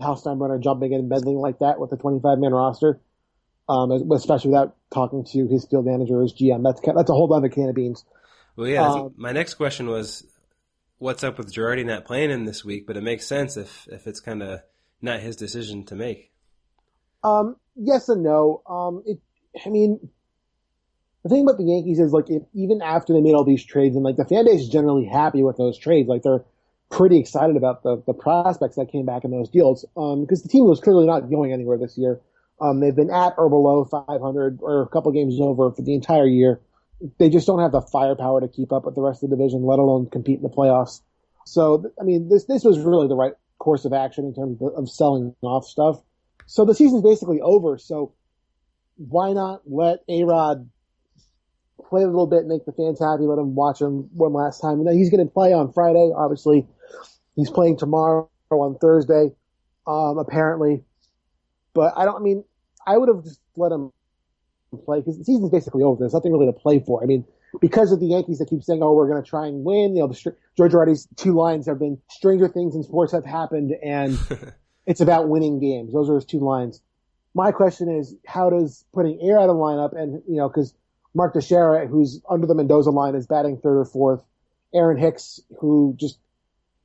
[0.00, 3.00] Hal Steinbrenner jumping in and meddling like that with a 25 man roster.
[3.68, 6.62] Um, especially without talking to his field manager or his GM.
[6.62, 8.04] That's that's a whole other can of beans.
[8.56, 8.88] Well, yeah.
[8.88, 10.26] Um, my next question was,
[10.98, 12.86] what's up with Girardi not playing in this week?
[12.86, 14.60] But it makes sense if if it's kind of
[15.02, 16.32] not his decision to make.
[17.22, 18.62] Um, yes and no.
[18.66, 19.20] Um, it,
[19.64, 20.08] I mean,
[21.22, 23.94] the thing about the Yankees is like, if, even after they made all these trades,
[23.94, 26.44] and like the fan base is generally happy with those trades, like they're
[26.88, 29.84] pretty excited about the the prospects that came back in those deals.
[29.96, 32.20] Um, because the team was clearly not going anywhere this year.
[32.58, 36.26] Um, they've been at or below 500 or a couple games over for the entire
[36.26, 36.60] year.
[37.18, 39.64] They just don't have the firepower to keep up with the rest of the division,
[39.64, 41.02] let alone compete in the playoffs.
[41.44, 44.72] So, I mean, this this was really the right course of action in terms of,
[44.74, 46.00] of selling off stuff.
[46.46, 47.78] So the season's basically over.
[47.78, 48.14] So
[48.96, 50.70] why not let A Rod
[51.88, 54.78] play a little bit, make the fans happy, let him watch him one last time.
[54.78, 56.12] And then he's going to play on Friday.
[56.16, 56.66] Obviously,
[57.34, 59.32] he's playing tomorrow on Thursday,
[59.86, 60.84] um, apparently.
[61.74, 62.16] But I don't.
[62.16, 62.44] I mean,
[62.86, 63.92] I would have just let him
[64.76, 66.00] play because the season's basically over.
[66.00, 67.02] There's nothing really to play for.
[67.02, 67.24] I mean,
[67.60, 70.02] because of the Yankees that keep saying, "Oh, we're going to try and win," you
[70.02, 73.72] know, the str- George Girardi's two lines have been "Stranger things in sports have happened,"
[73.82, 74.18] and
[74.86, 75.92] it's about winning games.
[75.92, 76.80] Those are his two lines.
[77.34, 80.74] My question is, how does putting Air out of lineup and you know because
[81.16, 84.22] Mark Teixeira, who's under the Mendoza line, is batting third or fourth.
[84.74, 86.18] Aaron Hicks, who just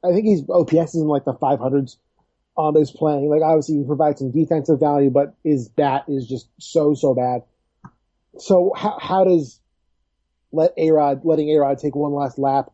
[0.03, 1.97] I think he's OPS is in like the 500s,
[2.57, 3.29] um, is playing.
[3.29, 7.43] Like obviously he provides some defensive value, but his bat is just so so bad.
[8.37, 9.59] So how, how does
[10.51, 12.71] let A-Rod, letting A-Rod take one last lap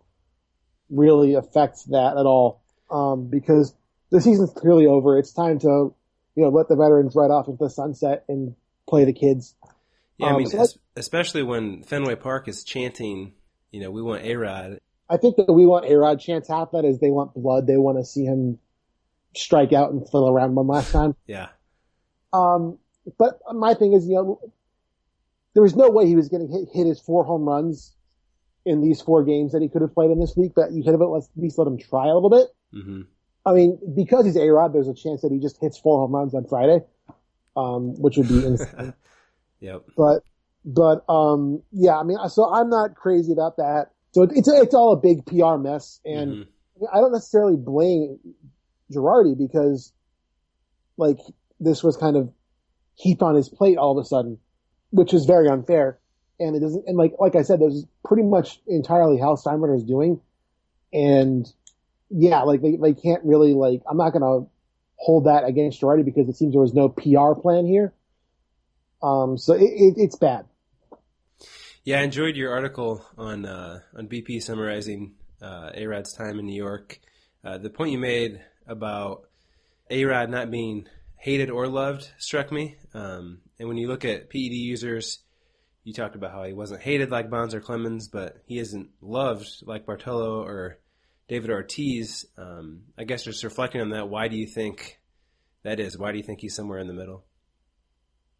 [0.90, 2.62] really affect that at all?
[2.90, 3.76] Um, because
[4.10, 5.18] the season's clearly over.
[5.18, 5.94] It's time to,
[6.36, 8.56] you know, let the veterans ride off into the sunset and
[8.88, 9.56] play the kids.
[10.18, 13.34] Yeah, I Um, mean, so es- especially when Fenway Park is chanting,
[13.72, 14.80] you know, we want A Rod.
[15.10, 17.68] I think that we want A-Rod chance half that is they want blood.
[17.68, 18.60] They want to see him
[19.36, 21.16] strike out and fill around one last time.
[21.28, 21.50] Yeah.
[22.34, 22.78] Um,
[23.18, 24.40] but my thing is, you know,
[25.58, 27.96] there was no way he was going to hit, hit his four home runs
[28.64, 30.92] in these four games that he could have played in this week, but you could
[30.92, 32.48] have at least let him try a little bit.
[32.72, 33.02] hmm
[33.44, 36.36] I mean, because he's A-Rod, there's a chance that he just hits four home runs
[36.36, 36.82] on Friday,
[37.56, 38.94] um, which would be insane.
[39.62, 39.86] Yep.
[39.98, 40.20] but,
[40.64, 43.88] but, um, yeah, I mean, so I'm not crazy about that.
[44.12, 46.48] So it- it's, it's all a big PR mess and Mhm.
[46.94, 48.20] I don't necessarily blame
[48.94, 49.92] Girardi because
[50.98, 51.18] like
[51.60, 52.32] this was kind of
[52.94, 54.38] heaped on his plate all of a sudden,
[54.92, 55.98] which is very unfair.
[56.40, 59.84] And it doesn't, and like, like I said, this is pretty much entirely Hal is
[59.84, 60.22] doing.
[60.94, 61.52] And
[62.10, 64.50] yeah, like they, they can't really like, I'm not going to
[64.98, 67.94] hold that against Girardi because it seems there was no PR plan here.
[69.02, 70.46] Um, so it, it, it's bad.
[71.84, 76.46] Yeah, I enjoyed your article on uh, on BP summarizing uh, A Rod's time in
[76.46, 77.00] New York.
[77.44, 79.30] Uh, the point you made about
[79.90, 82.78] A Rod not being hated or loved struck me.
[82.94, 85.20] Um, and when you look at PED users,
[85.84, 89.48] you talked about how he wasn't hated like Bonds or Clemens, but he isn't loved
[89.64, 90.80] like Bartolo or
[91.28, 92.26] David Ortiz.
[92.38, 95.00] Um, I guess just reflecting on that, why do you think
[95.64, 95.98] that is?
[95.98, 97.26] Why do you think he's somewhere in the middle?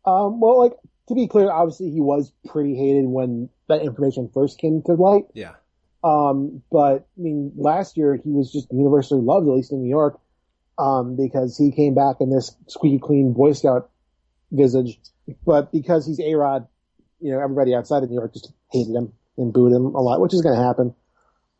[0.06, 0.74] Um, well, like,
[1.10, 5.26] to be clear, obviously he was pretty hated when that information first came to light.
[5.34, 5.56] Yeah.
[6.04, 9.90] Um, but I mean, last year he was just universally loved, at least in New
[9.90, 10.20] York,
[10.78, 13.90] um, because he came back in this squeaky clean Boy Scout
[14.52, 15.00] visage.
[15.46, 16.68] But because he's A Rod,
[17.20, 20.22] you know, everybody outside of New York just hated him and booed him a lot,
[20.22, 20.96] which is going to happen.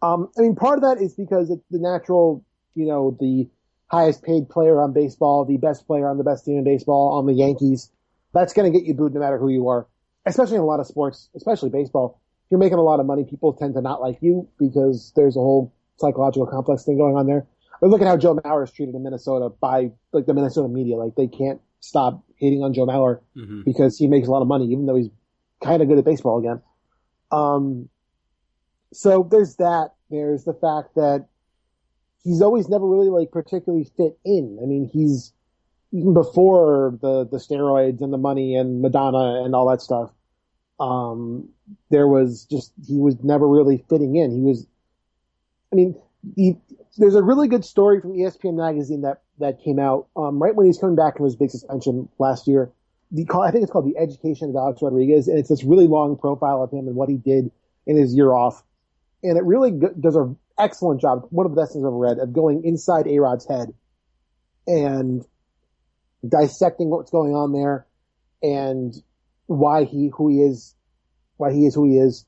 [0.02, 2.46] Um, I mean, part of that is because it's the natural,
[2.76, 3.50] you know, the
[3.88, 7.26] highest paid player on baseball, the best player on the best team in baseball on
[7.26, 7.92] the Yankees.
[8.34, 9.88] That's going to get you booed no matter who you are,
[10.26, 13.26] especially in a lot of sports, especially baseball if you're making a lot of money,
[13.26, 17.28] people tend to not like you because there's a whole psychological complex thing going on
[17.28, 17.46] there.
[17.82, 20.96] But look at how Joe Mauer is treated in Minnesota by like the Minnesota media.
[20.98, 23.64] Like they can't stop hating on Joe Mauer Mhm.
[23.66, 25.10] because he makes a lot of money, even though he's
[25.62, 26.62] kind of good at baseball again.
[27.32, 27.90] Um,
[28.94, 29.92] so there's that.
[30.10, 31.28] There's the fact that
[32.24, 34.60] he's always never really like particularly fit in.
[34.62, 35.34] I mean, he's
[35.92, 40.12] even before the the steroids and the money and Madonna and all that stuff.
[40.80, 41.50] Um,
[41.90, 44.32] there was just he was never really fitting in.
[44.32, 44.68] He was,
[45.72, 45.96] I mean,
[46.36, 46.58] he,
[46.98, 50.66] there's a really good story from ESPN magazine that that came out um, right when
[50.66, 52.72] he's coming back from his big suspension last year.
[53.12, 55.88] The call, I think it's called the Education of Alex Rodriguez, and it's this really
[55.88, 57.52] long profile of him and what he did
[57.86, 58.64] in his year off,
[59.24, 61.26] and it really does an excellent job.
[61.30, 63.74] One of the best things I've read of going inside A Rod's head
[64.66, 65.24] and
[66.28, 67.88] dissecting what's going on there
[68.44, 68.94] and
[69.46, 70.76] why he who he is,
[71.38, 72.26] why he is who he is,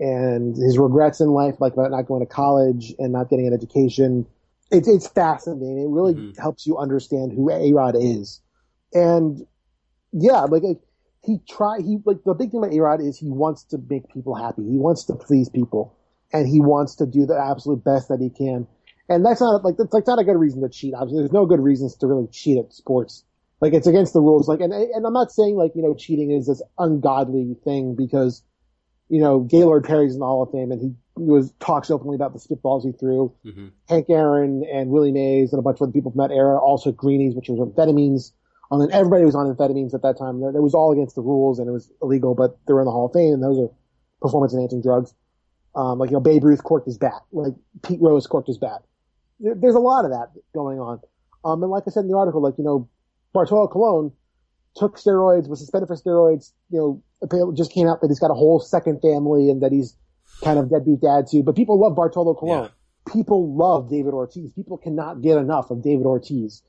[0.00, 3.54] and his regrets in life, like about not going to college and not getting an
[3.54, 4.26] education.
[4.70, 5.78] It's it's fascinating.
[5.78, 6.38] It really Mhm.
[6.38, 8.40] helps you understand who A Rod is,
[8.92, 9.46] and
[10.12, 10.80] yeah, like, like
[11.24, 14.08] he try he like the big thing about A Rod is he wants to make
[14.12, 14.62] people happy.
[14.64, 15.94] He wants to please people,
[16.32, 18.66] and he wants to do the absolute best that he can.
[19.08, 20.94] And that's not like that's like not a good reason to cheat.
[20.94, 23.24] Obviously, there's no good reasons to really cheat at sports.
[23.60, 24.48] Like it's against the rules.
[24.48, 28.42] Like and and I'm not saying like you know cheating is this ungodly thing because
[29.08, 32.32] you know Gaylord Perry's in the Hall of Fame and he, was talks openly about
[32.32, 33.34] the spitballs he threw.
[33.42, 36.58] hmm Hank Aaron and Willie Mays and a bunch of other people from that era
[36.58, 38.32] also greenies, which was amphetamines.
[38.70, 40.42] And everybody was on amphetamines at that time.
[40.42, 42.92] It was all against the rules and it was illegal, but they were in the
[42.92, 43.70] Hall of Fame and those are
[44.20, 45.14] performance enhancing drugs.
[45.74, 47.20] Um, like, you know, Babe Ruth corked his bat.
[47.32, 48.82] Like, Pete Rose corked his bat.
[49.40, 51.00] There, there's a lot of that going on.
[51.44, 52.88] Um, and like I said in the article, like, you know,
[53.32, 54.12] Bartolo Colon
[54.76, 58.30] took steroids, was suspended for steroids, you know, apparently just came out that he's got
[58.30, 59.96] a whole second family and that he's
[60.42, 61.42] kind of deadbeat dad too.
[61.42, 62.64] But people love Bartolo Colon.
[62.64, 63.12] Yeah.
[63.12, 64.52] People love David Ortiz.
[64.52, 66.62] People cannot get enough of David Ortiz.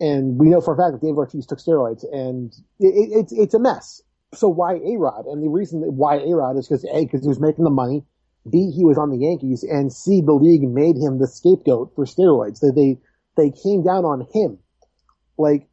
[0.00, 3.32] And we know for a fact that David Ortiz took steroids and it, it, it's,
[3.32, 4.00] it's a mess.
[4.32, 5.26] So why A-Rod?
[5.26, 8.04] And the reason that why A-Rod is because A, because he was making the money.
[8.48, 12.06] B, he was on the Yankees and C, the league made him the scapegoat for
[12.06, 12.60] steroids.
[12.60, 12.98] They, they,
[13.36, 14.58] they came down on him.
[15.36, 15.68] Like,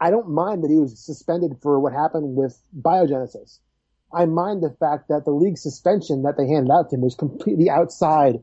[0.00, 3.58] I don't mind that he was suspended for what happened with biogenesis.
[4.12, 7.14] I mind the fact that the league suspension that they handed out to him was
[7.14, 8.42] completely outside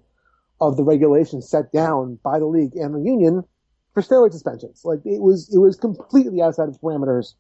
[0.62, 3.44] of the regulations set down by the league and the union
[3.94, 4.82] for steroid suspensions.
[4.86, 7.34] Like it was, it was completely outside of the parameters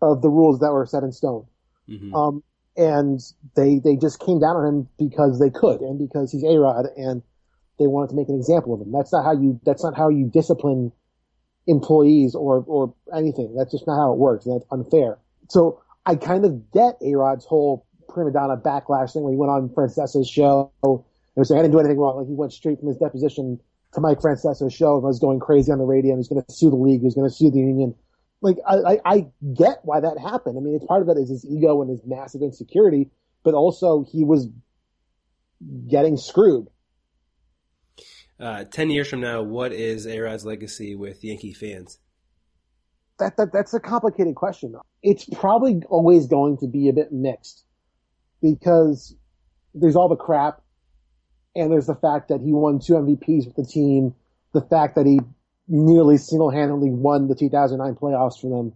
[0.00, 1.46] of the rules that were set in stone.
[1.88, 2.14] Mhm.
[2.14, 2.42] Um,
[2.76, 3.20] and
[3.54, 6.86] they they just came down on him because they could and because he's A Rod
[6.96, 7.22] and
[7.78, 8.90] they wanted to make an example of him.
[8.90, 10.92] That's not how you that's not how you discipline
[11.66, 13.54] employees or or anything.
[13.56, 14.44] That's just not how it works.
[14.44, 15.18] That's unfair.
[15.48, 19.50] So I kind of get A Rod's whole prima donna backlash thing when he went
[19.50, 21.00] on Francesa's show and
[21.36, 22.16] was saying I didn't do anything wrong.
[22.16, 23.60] Like he went straight from his deposition
[23.94, 26.52] to Mike Francesa's show and was going crazy on the radio and he's going to
[26.52, 27.02] sue the league.
[27.02, 27.94] He's going to sue the union.
[28.40, 30.58] Like I, I, I get why that happened.
[30.58, 33.10] I mean, it's part of that is his ego and his massive insecurity,
[33.42, 34.48] but also he was
[35.88, 36.68] getting screwed.
[38.44, 41.98] Uh, Ten years from now, what is A Rod's legacy with Yankee fans?
[43.18, 44.74] that, that that's a complicated question.
[45.02, 47.64] It's probably always going to be a bit mixed
[48.42, 49.16] because
[49.72, 50.60] there's all the crap
[51.56, 54.14] and there's the fact that he won two MVPs with the team,
[54.52, 55.20] the fact that he
[55.66, 58.74] nearly single-handedly won the 2009 playoffs for them.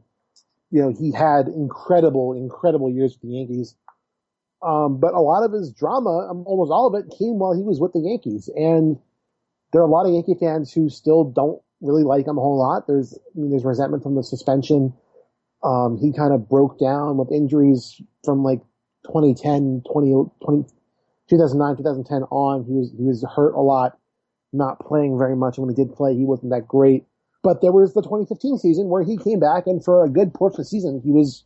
[0.71, 3.75] You know, he had incredible, incredible years with the Yankees.
[4.63, 7.63] Um, but a lot of his drama, um, almost all of it, came while he
[7.63, 8.49] was with the Yankees.
[8.55, 8.99] And
[9.73, 12.59] there are a lot of Yankee fans who still don't really like him a whole
[12.59, 12.87] lot.
[12.87, 14.95] There's, I mean, there's resentment from the suspension.
[15.63, 18.61] Um, he kind of broke down with injuries from like
[19.07, 20.65] 2010, 20, 20
[21.29, 22.65] 2009, 2010 on.
[22.65, 23.99] He was, he was hurt a lot,
[24.53, 25.59] not playing very much.
[25.59, 27.05] And when he did play, he wasn't that great.
[27.43, 30.61] But there was the 2015 season where he came back and for a good portion
[30.61, 31.45] of the season, he was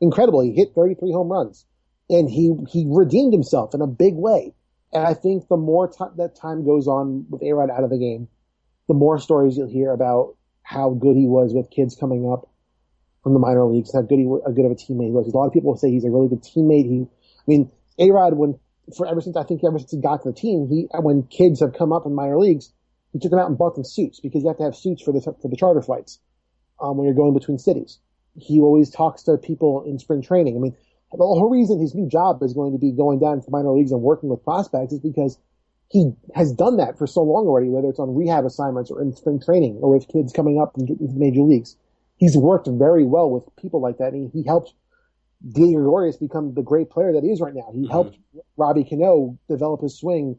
[0.00, 0.40] incredible.
[0.40, 1.66] He hit 33 home runs
[2.08, 4.54] and he, he redeemed himself in a big way.
[4.92, 7.98] And I think the more ti that time goes on with A-Rod out of the
[7.98, 8.28] game,
[8.88, 12.50] the more stories you'll hear about how good he was with kids coming up
[13.22, 15.32] from the minor leagues, how good he, good of a teammate he was.
[15.32, 16.84] A lot of people say he's a really good teammate.
[16.84, 18.58] He, I mean, A-Rod, when,
[18.96, 21.60] for ever since, I think ever since he got to the team, he, when kids
[21.60, 22.72] have come up in minor leagues,
[23.12, 25.12] he took them out and bought them suits because you have to have suits for
[25.12, 26.18] the, for the charter flights,
[26.80, 27.98] um, when you're going between cities.
[28.34, 30.56] He always talks to people in spring training.
[30.56, 30.76] I mean,
[31.12, 33.92] the whole reason his new job is going to be going down to minor leagues
[33.92, 35.38] and working with prospects is because
[35.90, 39.12] he has done that for so long already, whether it's on rehab assignments or in
[39.14, 41.76] spring training or with kids coming up into the major leagues.
[42.16, 44.14] He's worked very well with people like that.
[44.14, 44.72] And he, he helped
[45.46, 47.68] Didi Gregorius become the great player that he is right now.
[47.72, 47.90] He mm-hmm.
[47.90, 48.16] helped
[48.56, 50.38] Robbie Cano develop his swing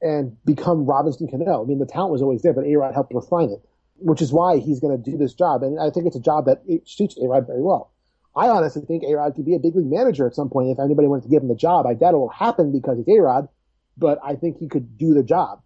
[0.00, 1.64] and become Robinson Cano.
[1.64, 4.58] I mean, the talent was always there, but A-Rod helped refine it, which is why
[4.58, 5.62] he's going to do this job.
[5.62, 7.90] And I think it's a job that suits A-Rod very well.
[8.36, 11.06] I honestly think A-Rod could be a big league manager at some point if anybody
[11.06, 11.86] wanted to give him the job.
[11.86, 13.48] I doubt it will happen because it's A-Rod,
[13.96, 15.62] but I think he could do the job.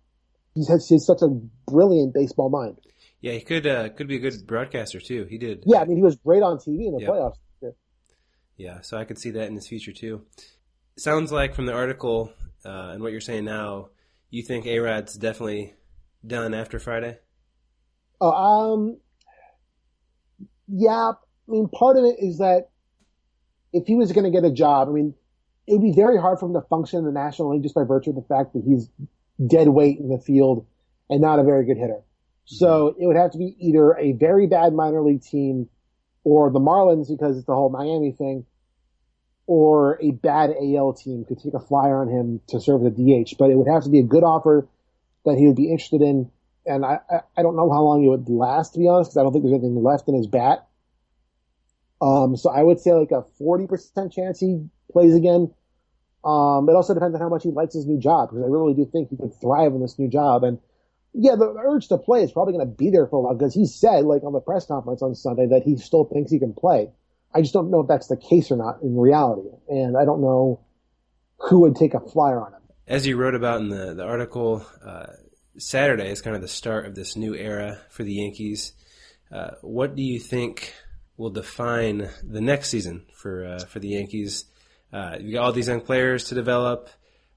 [0.54, 1.28] He's, has, he's such a
[1.70, 2.78] brilliant baseball mind.
[3.20, 5.26] Yeah, he could uh, could be a good broadcaster too.
[5.28, 5.64] He did.
[5.66, 7.10] Yeah, I mean, he was great on TV in the Yep.
[7.10, 7.36] playoffs.
[8.56, 10.26] Yeah, so I could see that in his future too.
[10.96, 12.32] Sounds like from the article
[12.64, 13.90] uh, and what you're saying now,
[14.30, 15.74] you think A Rod's definitely
[16.26, 17.18] done after Friday.
[18.20, 18.98] Oh, um,
[20.66, 21.12] yeah.
[21.48, 22.68] I mean, part of it is that
[23.72, 25.14] if he was going to get a job, I mean,
[25.66, 27.84] it would be very hard for him to function in the National League just by
[27.84, 28.88] virtue of the fact that he's
[29.44, 30.66] dead weight in the field
[31.10, 32.00] and not a very good hitter.
[32.44, 35.68] So it would have to be either a very bad minor league team
[36.24, 38.46] or the Marlins because it's the whole Miami thing
[39.46, 42.90] or a bad AL team could take a flyer on him to serve as a
[42.90, 44.68] DH, but it would have to be a good offer
[45.24, 46.30] that he would be interested in.
[46.66, 49.16] And I, I, I don't know how long it would last, to be honest, because
[49.16, 50.67] I don't think there's anything left in his bat.
[52.00, 55.52] Um, so I would say like a 40% chance he plays again.
[56.24, 58.74] Um, it also depends on how much he likes his new job, because I really
[58.74, 60.44] do think he could thrive in this new job.
[60.44, 60.58] And
[61.14, 63.54] yeah, the urge to play is probably going to be there for a while, because
[63.54, 66.52] he said, like on the press conference on Sunday, that he still thinks he can
[66.52, 66.90] play.
[67.34, 69.48] I just don't know if that's the case or not in reality.
[69.68, 70.60] And I don't know
[71.38, 72.62] who would take a flyer on him.
[72.86, 75.06] As you wrote about in the the article, uh,
[75.58, 78.72] Saturday is kind of the start of this new era for the Yankees.
[79.30, 80.72] Uh, what do you think
[81.18, 84.46] will define the next season for uh, for the Yankees?
[84.90, 86.88] Uh, you got all these young players to develop.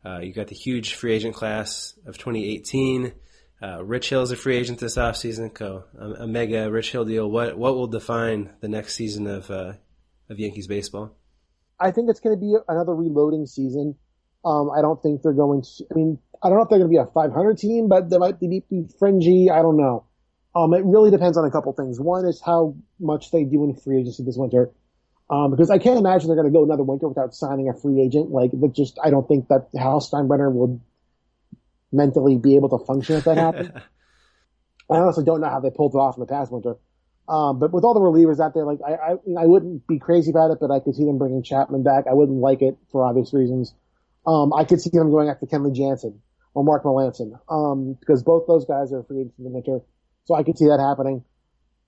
[0.05, 3.11] Uh, you got the huge free agent class of 2018.
[3.61, 7.29] Uh, Rich is a free agent this offseason, so a, a mega Rich Hill deal.
[7.29, 9.73] What what will define the next season of uh,
[10.29, 11.17] of Yankees baseball?
[11.79, 13.95] I think it's going to be another reloading season.
[14.45, 16.91] Um, I don't think they're going to, I mean, I don't know if they're going
[16.91, 19.49] to be a 500 team, but they might be, be fringy.
[19.49, 20.05] I don't know.
[20.55, 21.99] Um, it really depends on a couple things.
[21.99, 24.71] One is how much they do in free agency this winter.
[25.29, 28.01] Um, because I can't imagine they're going to go another winter without signing a free
[28.01, 28.31] agent.
[28.31, 30.81] Like, that just, I don't think that Hal Steinbrenner will
[31.91, 33.69] mentally be able to function if that happens.
[34.91, 36.75] I honestly don't know how they pulled it off in the past winter.
[37.29, 40.31] Um, but with all the relievers out there, like I, I, I wouldn't be crazy
[40.31, 42.05] about it, but I could see them bringing Chapman back.
[42.09, 43.73] I wouldn't like it for obvious reasons.
[44.27, 46.21] Um, I could see them going after Kenley Jansen
[46.53, 49.79] or Mark Melancon, um, because both those guys are free agents in the winter.
[50.25, 51.23] So I could see that happening.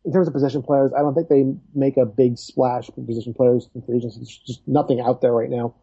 [0.05, 3.33] in terms of position players, I don't think they make a big splash for position
[3.33, 4.19] players in free agency.
[4.19, 5.75] There's just nothing out there right now.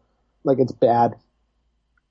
[0.43, 1.15] Like it's bad.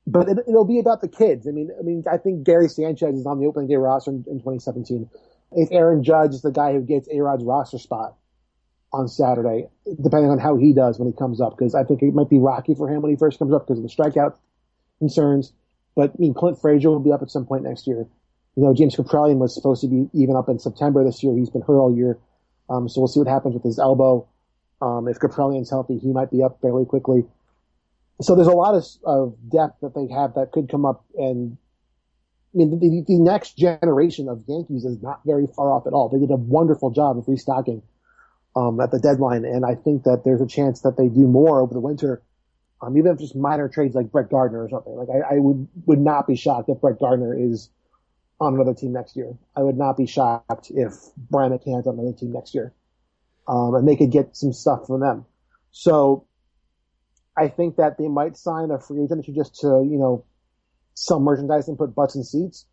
[0.06, 1.46] But it, it'll be about the kids.
[1.46, 4.24] I mean, I mean, I think Gary Sanchez is on the opening day roster in,
[4.26, 5.08] in 2017.
[5.52, 8.16] If Aaron Judge is the guy who gets A Rod's roster spot
[8.92, 9.68] on Saturday,
[10.02, 12.38] depending on how he does when he comes up, because I think it might be
[12.38, 14.34] rocky for him when he first comes up because of the strikeout
[14.98, 15.52] concerns.
[15.94, 18.06] But I mean, Clint Frazier will be up at some point next year.
[18.60, 21.34] You know, James Kaprelian was supposed to be even up in September this year.
[21.34, 22.18] He's been hurt all year.
[22.68, 24.28] Um, so we'll see what happens with his elbow.
[24.82, 27.24] Um, if Kaprelian's healthy, he might be up fairly quickly.
[28.20, 31.56] So there's a lot of, of depth that they have that could come up and
[32.52, 36.10] I mean, the, the next generation of Yankees is not very far off at all.
[36.10, 37.80] They did a wonderful job of restocking
[38.54, 41.60] um, at the deadline, and I think that there's a chance that they do more
[41.60, 42.20] over the winter,
[42.82, 44.94] um, even if just minor trades like Brett Gardner or something.
[44.94, 47.70] Like I, I would would not be shocked if Brett Gardner is
[48.40, 49.32] on another team next year.
[49.54, 52.72] I would not be shocked if Brian McCann's on another team next year,
[53.46, 55.26] um, and they could get some stuff from them.
[55.72, 56.26] So
[57.36, 60.24] I think that they might sign a free agent just to you know
[60.94, 62.66] sell merchandise and put butts in seats.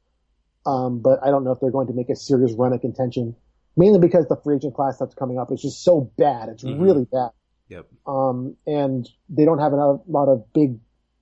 [0.66, 3.36] Um, but I don't know if they're going to make a serious run of contention,
[3.78, 6.50] mainly because the free agent class that's coming up is just so bad.
[6.50, 6.82] It's Mhm.
[6.82, 7.30] really bad.
[7.70, 7.86] Yep.
[8.06, 10.80] Um, and they don't have a lot of big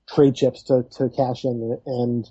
[0.08, 2.30] trade chips to, to cash in and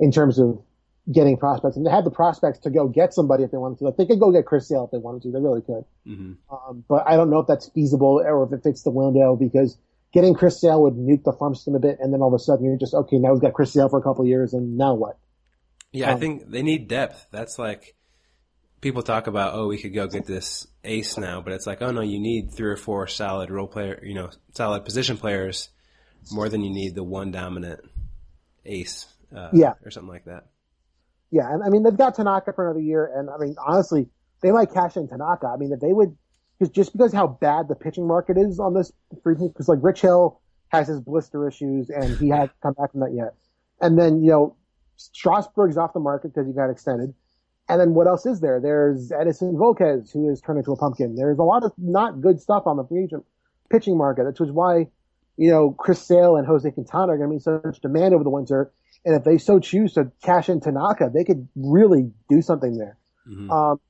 [0.00, 0.62] in terms of
[1.10, 1.76] getting prospects.
[1.76, 3.84] And they have the prospects to go get somebody if they wanted to.
[3.84, 5.30] Like they could go get Chris Sale if they wanted to.
[5.32, 5.84] They really could.
[6.06, 6.32] Mm-hmm.
[6.54, 9.76] Um, but I don't know if that's feasible or if it fits the window because
[10.12, 12.38] getting Chris Sale would nuke the farm system a bit, and then all of a
[12.38, 13.16] sudden you're just okay.
[13.18, 15.18] Now we've got Chris Sale for a couple of years, and now what?
[15.92, 17.26] Yeah, I Um, think they need depth.
[17.30, 17.94] That's like
[18.80, 21.90] people talk about, oh, we could go get this ace now, but it's like, oh
[21.90, 25.68] no, you need three or four solid role player, you know, solid position players
[26.32, 27.80] more than you need the one dominant
[28.64, 29.74] ace, uh, Yeah.
[29.84, 30.46] or something like that.
[31.34, 34.06] Yeah, and I mean they've got Tanaka for another year, and I mean honestly,
[34.40, 35.48] they might cash in Tanaka.
[35.48, 36.16] I mean if they would,
[36.60, 38.92] cause just because how bad the pitching market is on this
[39.24, 43.00] free because like Rich Hill has his blister issues, and he hasn't come back from
[43.00, 43.34] that yet.
[43.80, 44.56] And then you know
[44.96, 47.12] Strasburg's off the market because he got extended.
[47.68, 48.60] And then what else is there?
[48.60, 51.16] There's Edinson Volquez, who is turned into a pumpkin.
[51.16, 53.24] There's a lot of not good stuff on the free agent
[53.70, 54.86] pitching market, which is why,
[55.36, 58.30] you know, Chris Sale and Jose Quintana are going to be such demand over the
[58.30, 58.70] winter.
[59.04, 62.96] And if they so choose to cash in Tanaka, they could really do something there.
[63.28, 63.50] Mhm.
[63.50, 63.80] Um,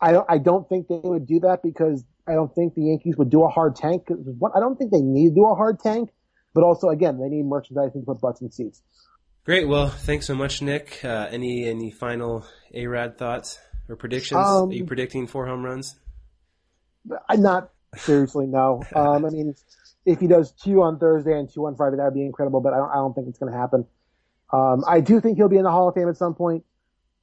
[0.00, 3.16] I don't, I don't think they would do that because I don't think the Yankees
[3.16, 4.04] would do a hard tank.
[4.08, 6.10] What, I don't think they need to do a hard tank,
[6.54, 8.82] but also again, they need merchandise and put butts in seats.
[9.44, 9.66] Great.
[9.66, 11.00] Well, thanks so much, Nick.
[11.04, 13.58] Uh, any any final A Rod thoughts
[13.88, 14.46] or predictions?
[14.46, 15.98] Um, Are you predicting four home runs?
[17.28, 18.84] I'm not seriously no.
[18.94, 19.54] Um, I mean,
[20.04, 22.60] if he does two on Thursday and two on Friday, that would be incredible.
[22.60, 23.86] But I don't, I don't think it's going to happen.
[24.52, 26.64] Um, I do think he'll be in the Hall of Fame at some point.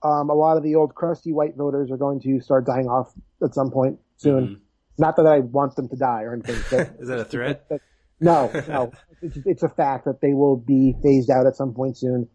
[0.04, 3.14] Um, a lot of the old crusty white voters are going to start dying off
[3.44, 4.62] at some point soon.
[4.98, 6.62] Not that I want them to die or anything.
[6.70, 7.68] But Is that a threat?
[8.20, 11.98] no, no, it's, it's a fact that they will be phased out at some point
[11.98, 12.28] soon.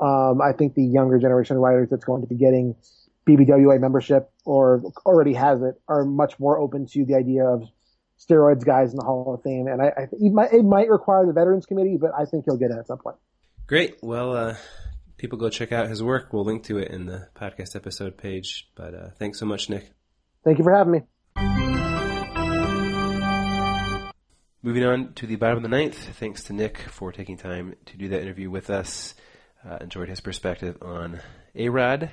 [0.00, 2.76] Um, I think the younger generation of writers that's going to be getting
[3.26, 7.64] BBWA membership or already has it are much more open to the idea of
[8.18, 9.66] steroids guys in the Hall of Fame.
[9.66, 12.56] And I, I it, might, it might require the Veterans Committee, but I think he'll
[12.56, 13.16] get it at some point.
[13.68, 13.98] Great.
[14.00, 14.56] Well, uh,
[15.18, 16.32] people go check out his work.
[16.32, 18.66] We'll link to it in the podcast episode page.
[18.74, 19.90] But uh, thanks so much, Nick.
[20.42, 21.00] Thank you for having me.
[24.62, 25.98] Moving on to the bottom of the ninth.
[26.18, 29.14] Thanks to Nick for taking time to do that interview with us.
[29.68, 31.20] Uh, enjoyed his perspective on
[31.54, 32.10] A Rod.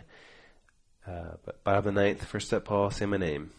[1.07, 2.25] Uh, but bottom of the ninth.
[2.25, 3.51] First up, Paul, say my name.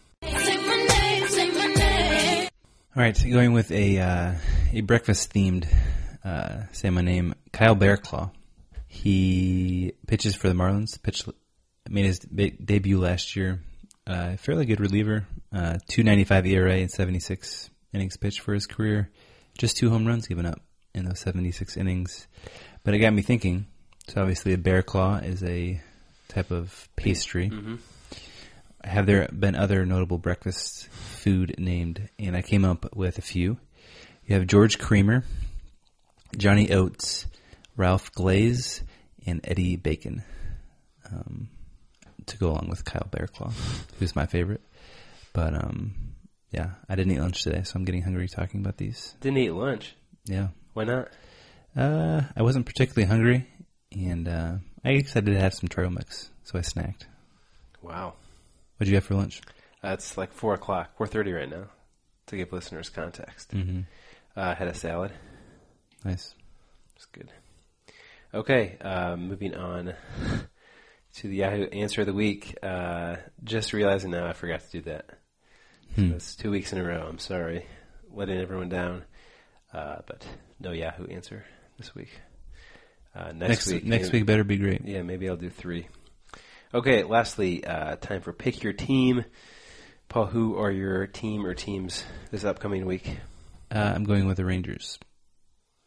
[2.95, 4.33] All right, so going with a uh,
[4.73, 5.67] a breakfast themed
[6.27, 8.31] uh, say my name, Kyle Barraclough.
[8.87, 11.01] He pitches for the Marlins.
[11.01, 11.27] Pitched
[11.89, 13.61] made his big debut last year.
[14.05, 15.25] Uh, fairly good reliever.
[15.53, 19.09] Uh, 2.95 ERA and 76 innings pitched for his career.
[19.57, 20.59] Just two home runs given up
[20.93, 22.27] in those 76 innings.
[22.83, 23.67] But it got me thinking.
[24.07, 25.81] So obviously, a bear claw is a
[26.27, 27.47] type of pastry.
[28.83, 32.09] Have there been other notable breakfast food named?
[32.19, 33.57] And I came up with a few.
[34.25, 35.23] You have George Creamer,
[36.35, 37.25] Johnny Oates,
[37.75, 38.81] Ralph Glaze,
[39.25, 40.23] and Eddie Bacon.
[41.11, 41.49] Um,
[42.25, 43.53] to go along with Kyle Barraclough,
[43.99, 44.61] who's my favorite.
[45.31, 45.93] But um,
[46.51, 49.15] yeah, I didn't eat lunch today, so I'm getting hungry talking about these.
[49.21, 49.95] Didn't eat lunch.
[50.25, 50.49] Yeah.
[50.73, 51.07] Why not?
[51.75, 53.47] Uh, I wasn't particularly hungry,
[53.93, 57.03] and uh, I decided to have some trail mix, so I snacked.
[57.81, 58.15] Wow.
[58.77, 59.41] What'd you have for lunch?
[59.83, 61.65] Uh, it's like four o'clock, four thirty right now,
[62.27, 63.51] to give listeners context.
[63.51, 63.85] Mhm.
[64.35, 65.11] Uh, I had a salad.
[66.03, 66.33] Nice.
[66.95, 67.31] It's good.
[68.33, 69.93] Okay, uh, moving on
[71.15, 72.55] to the Yahoo Answer of the Week.
[72.61, 75.05] Uh, just realizing now I forgot to do that.
[75.95, 76.11] So Hmm.
[76.13, 77.05] it's two weeks in a row.
[77.07, 77.65] I'm sorry,
[78.13, 79.03] letting everyone down.
[79.73, 80.25] Uh, but
[80.59, 81.45] no Yahoo Answer
[81.77, 82.09] this week.
[83.15, 84.81] Uh, next, Next week, next maybe- week better be great.
[84.85, 85.87] Yeah, maybe I'll do three.
[86.73, 89.25] Okay, lastly, uh, time for pick your team.
[90.09, 93.17] Paul, who are your team or teams this upcoming week?
[93.71, 94.99] Uh, I'm going with the Rangers.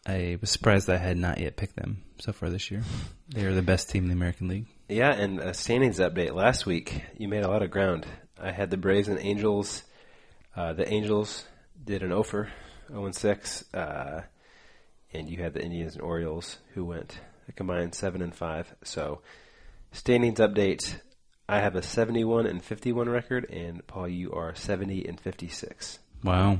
[0.06, 2.82] I was surprised I had not yet picked them so far this year.
[3.32, 4.66] They are the best team in the American League.
[4.88, 6.34] Yeah, and a standings update.
[6.34, 8.04] Last week, you made a lot of ground.
[8.42, 9.84] I had the Braves and Angels.
[10.56, 11.44] Uh, the Angels
[11.84, 12.50] did an offer,
[12.88, 14.22] 0 and 6, uh,
[15.12, 18.74] and you had the Indians and Orioles, who went a combined 7 and 5.
[18.82, 19.20] So,
[19.92, 21.00] standings update.
[21.48, 26.00] I have a 71 and 51 record, and Paul, you are 70 and 56.
[26.24, 26.58] Wow.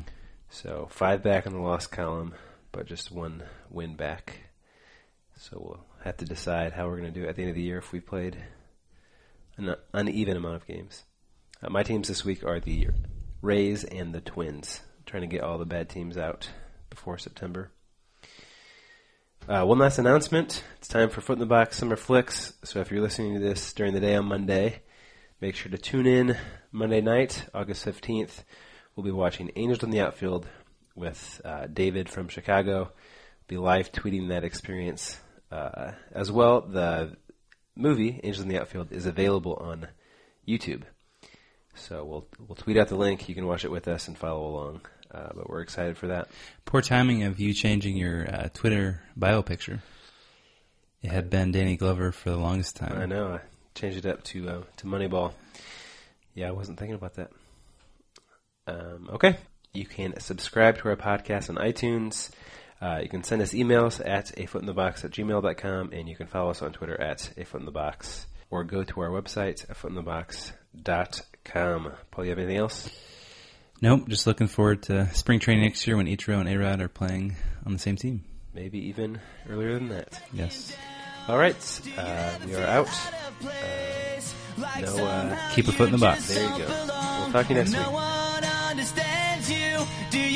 [0.51, 2.35] So five back in the loss column,
[2.73, 4.41] but just one win back.
[5.37, 7.63] So we'll have to decide how we're going to do at the end of the
[7.63, 8.37] year if we played
[9.57, 11.05] an uneven amount of games.
[11.63, 12.89] Uh, my teams this week are the
[13.43, 16.49] Rays and the Twins, trying to get all the bad teams out
[16.91, 17.71] before September.
[19.49, 20.63] Uh, one last announcement.
[20.77, 22.53] It's time for Foot in the Box Summer Flicks.
[22.63, 24.83] So if you're listening to this during the day on Monday,
[25.41, 26.37] make sure to tune in
[26.71, 28.45] Monday night, August 15th.
[28.95, 30.47] We'll be watching Angels in the Outfield
[31.01, 32.93] with uh, David from Chicago.
[33.49, 35.19] Be live tweeting that experience
[35.51, 36.61] uh, as well.
[36.61, 37.17] The
[37.75, 39.89] movie Angels in the Outfield is available on
[40.47, 40.83] YouTube,
[41.75, 43.29] so we'll we'll tweet out the link.
[43.29, 44.83] You can watch it with us and follow along.
[45.13, 46.29] Uh, but we're excited for that.
[46.65, 49.83] Poor timing of you changing your uh, Twitter bio picture.
[51.03, 52.97] It had been Danny Glover for the longest time.
[52.97, 53.35] I know.
[53.35, 53.41] I
[53.75, 55.33] changed it up to uh, to Moneyball.
[56.35, 57.31] Yeah, I wasn't thinking about that.
[58.69, 59.37] Um, okay,
[59.73, 62.31] you can subscribe to our podcast on iTunes.
[62.81, 66.63] Uh, you can send us emails at afootinthebox at gmail.com, and you can follow us
[66.63, 71.93] on Twitter at afootinthebox, or go to our website, afootinthebox.com.
[72.11, 72.89] Paul, you have anything else?
[73.83, 77.37] Nope, just looking forward to spring training next year when Ichiro and Arod are playing
[77.65, 78.25] on the same team.
[78.55, 80.21] Maybe even earlier than that.
[80.33, 80.75] Yes.
[81.29, 82.89] All right, uh, we are out.
[83.43, 83.47] Uh,
[84.81, 86.35] no, uh, Keep a foot in the box.
[86.35, 86.67] There you go.
[86.67, 87.87] We'll talk to you next week
[90.11, 90.30] do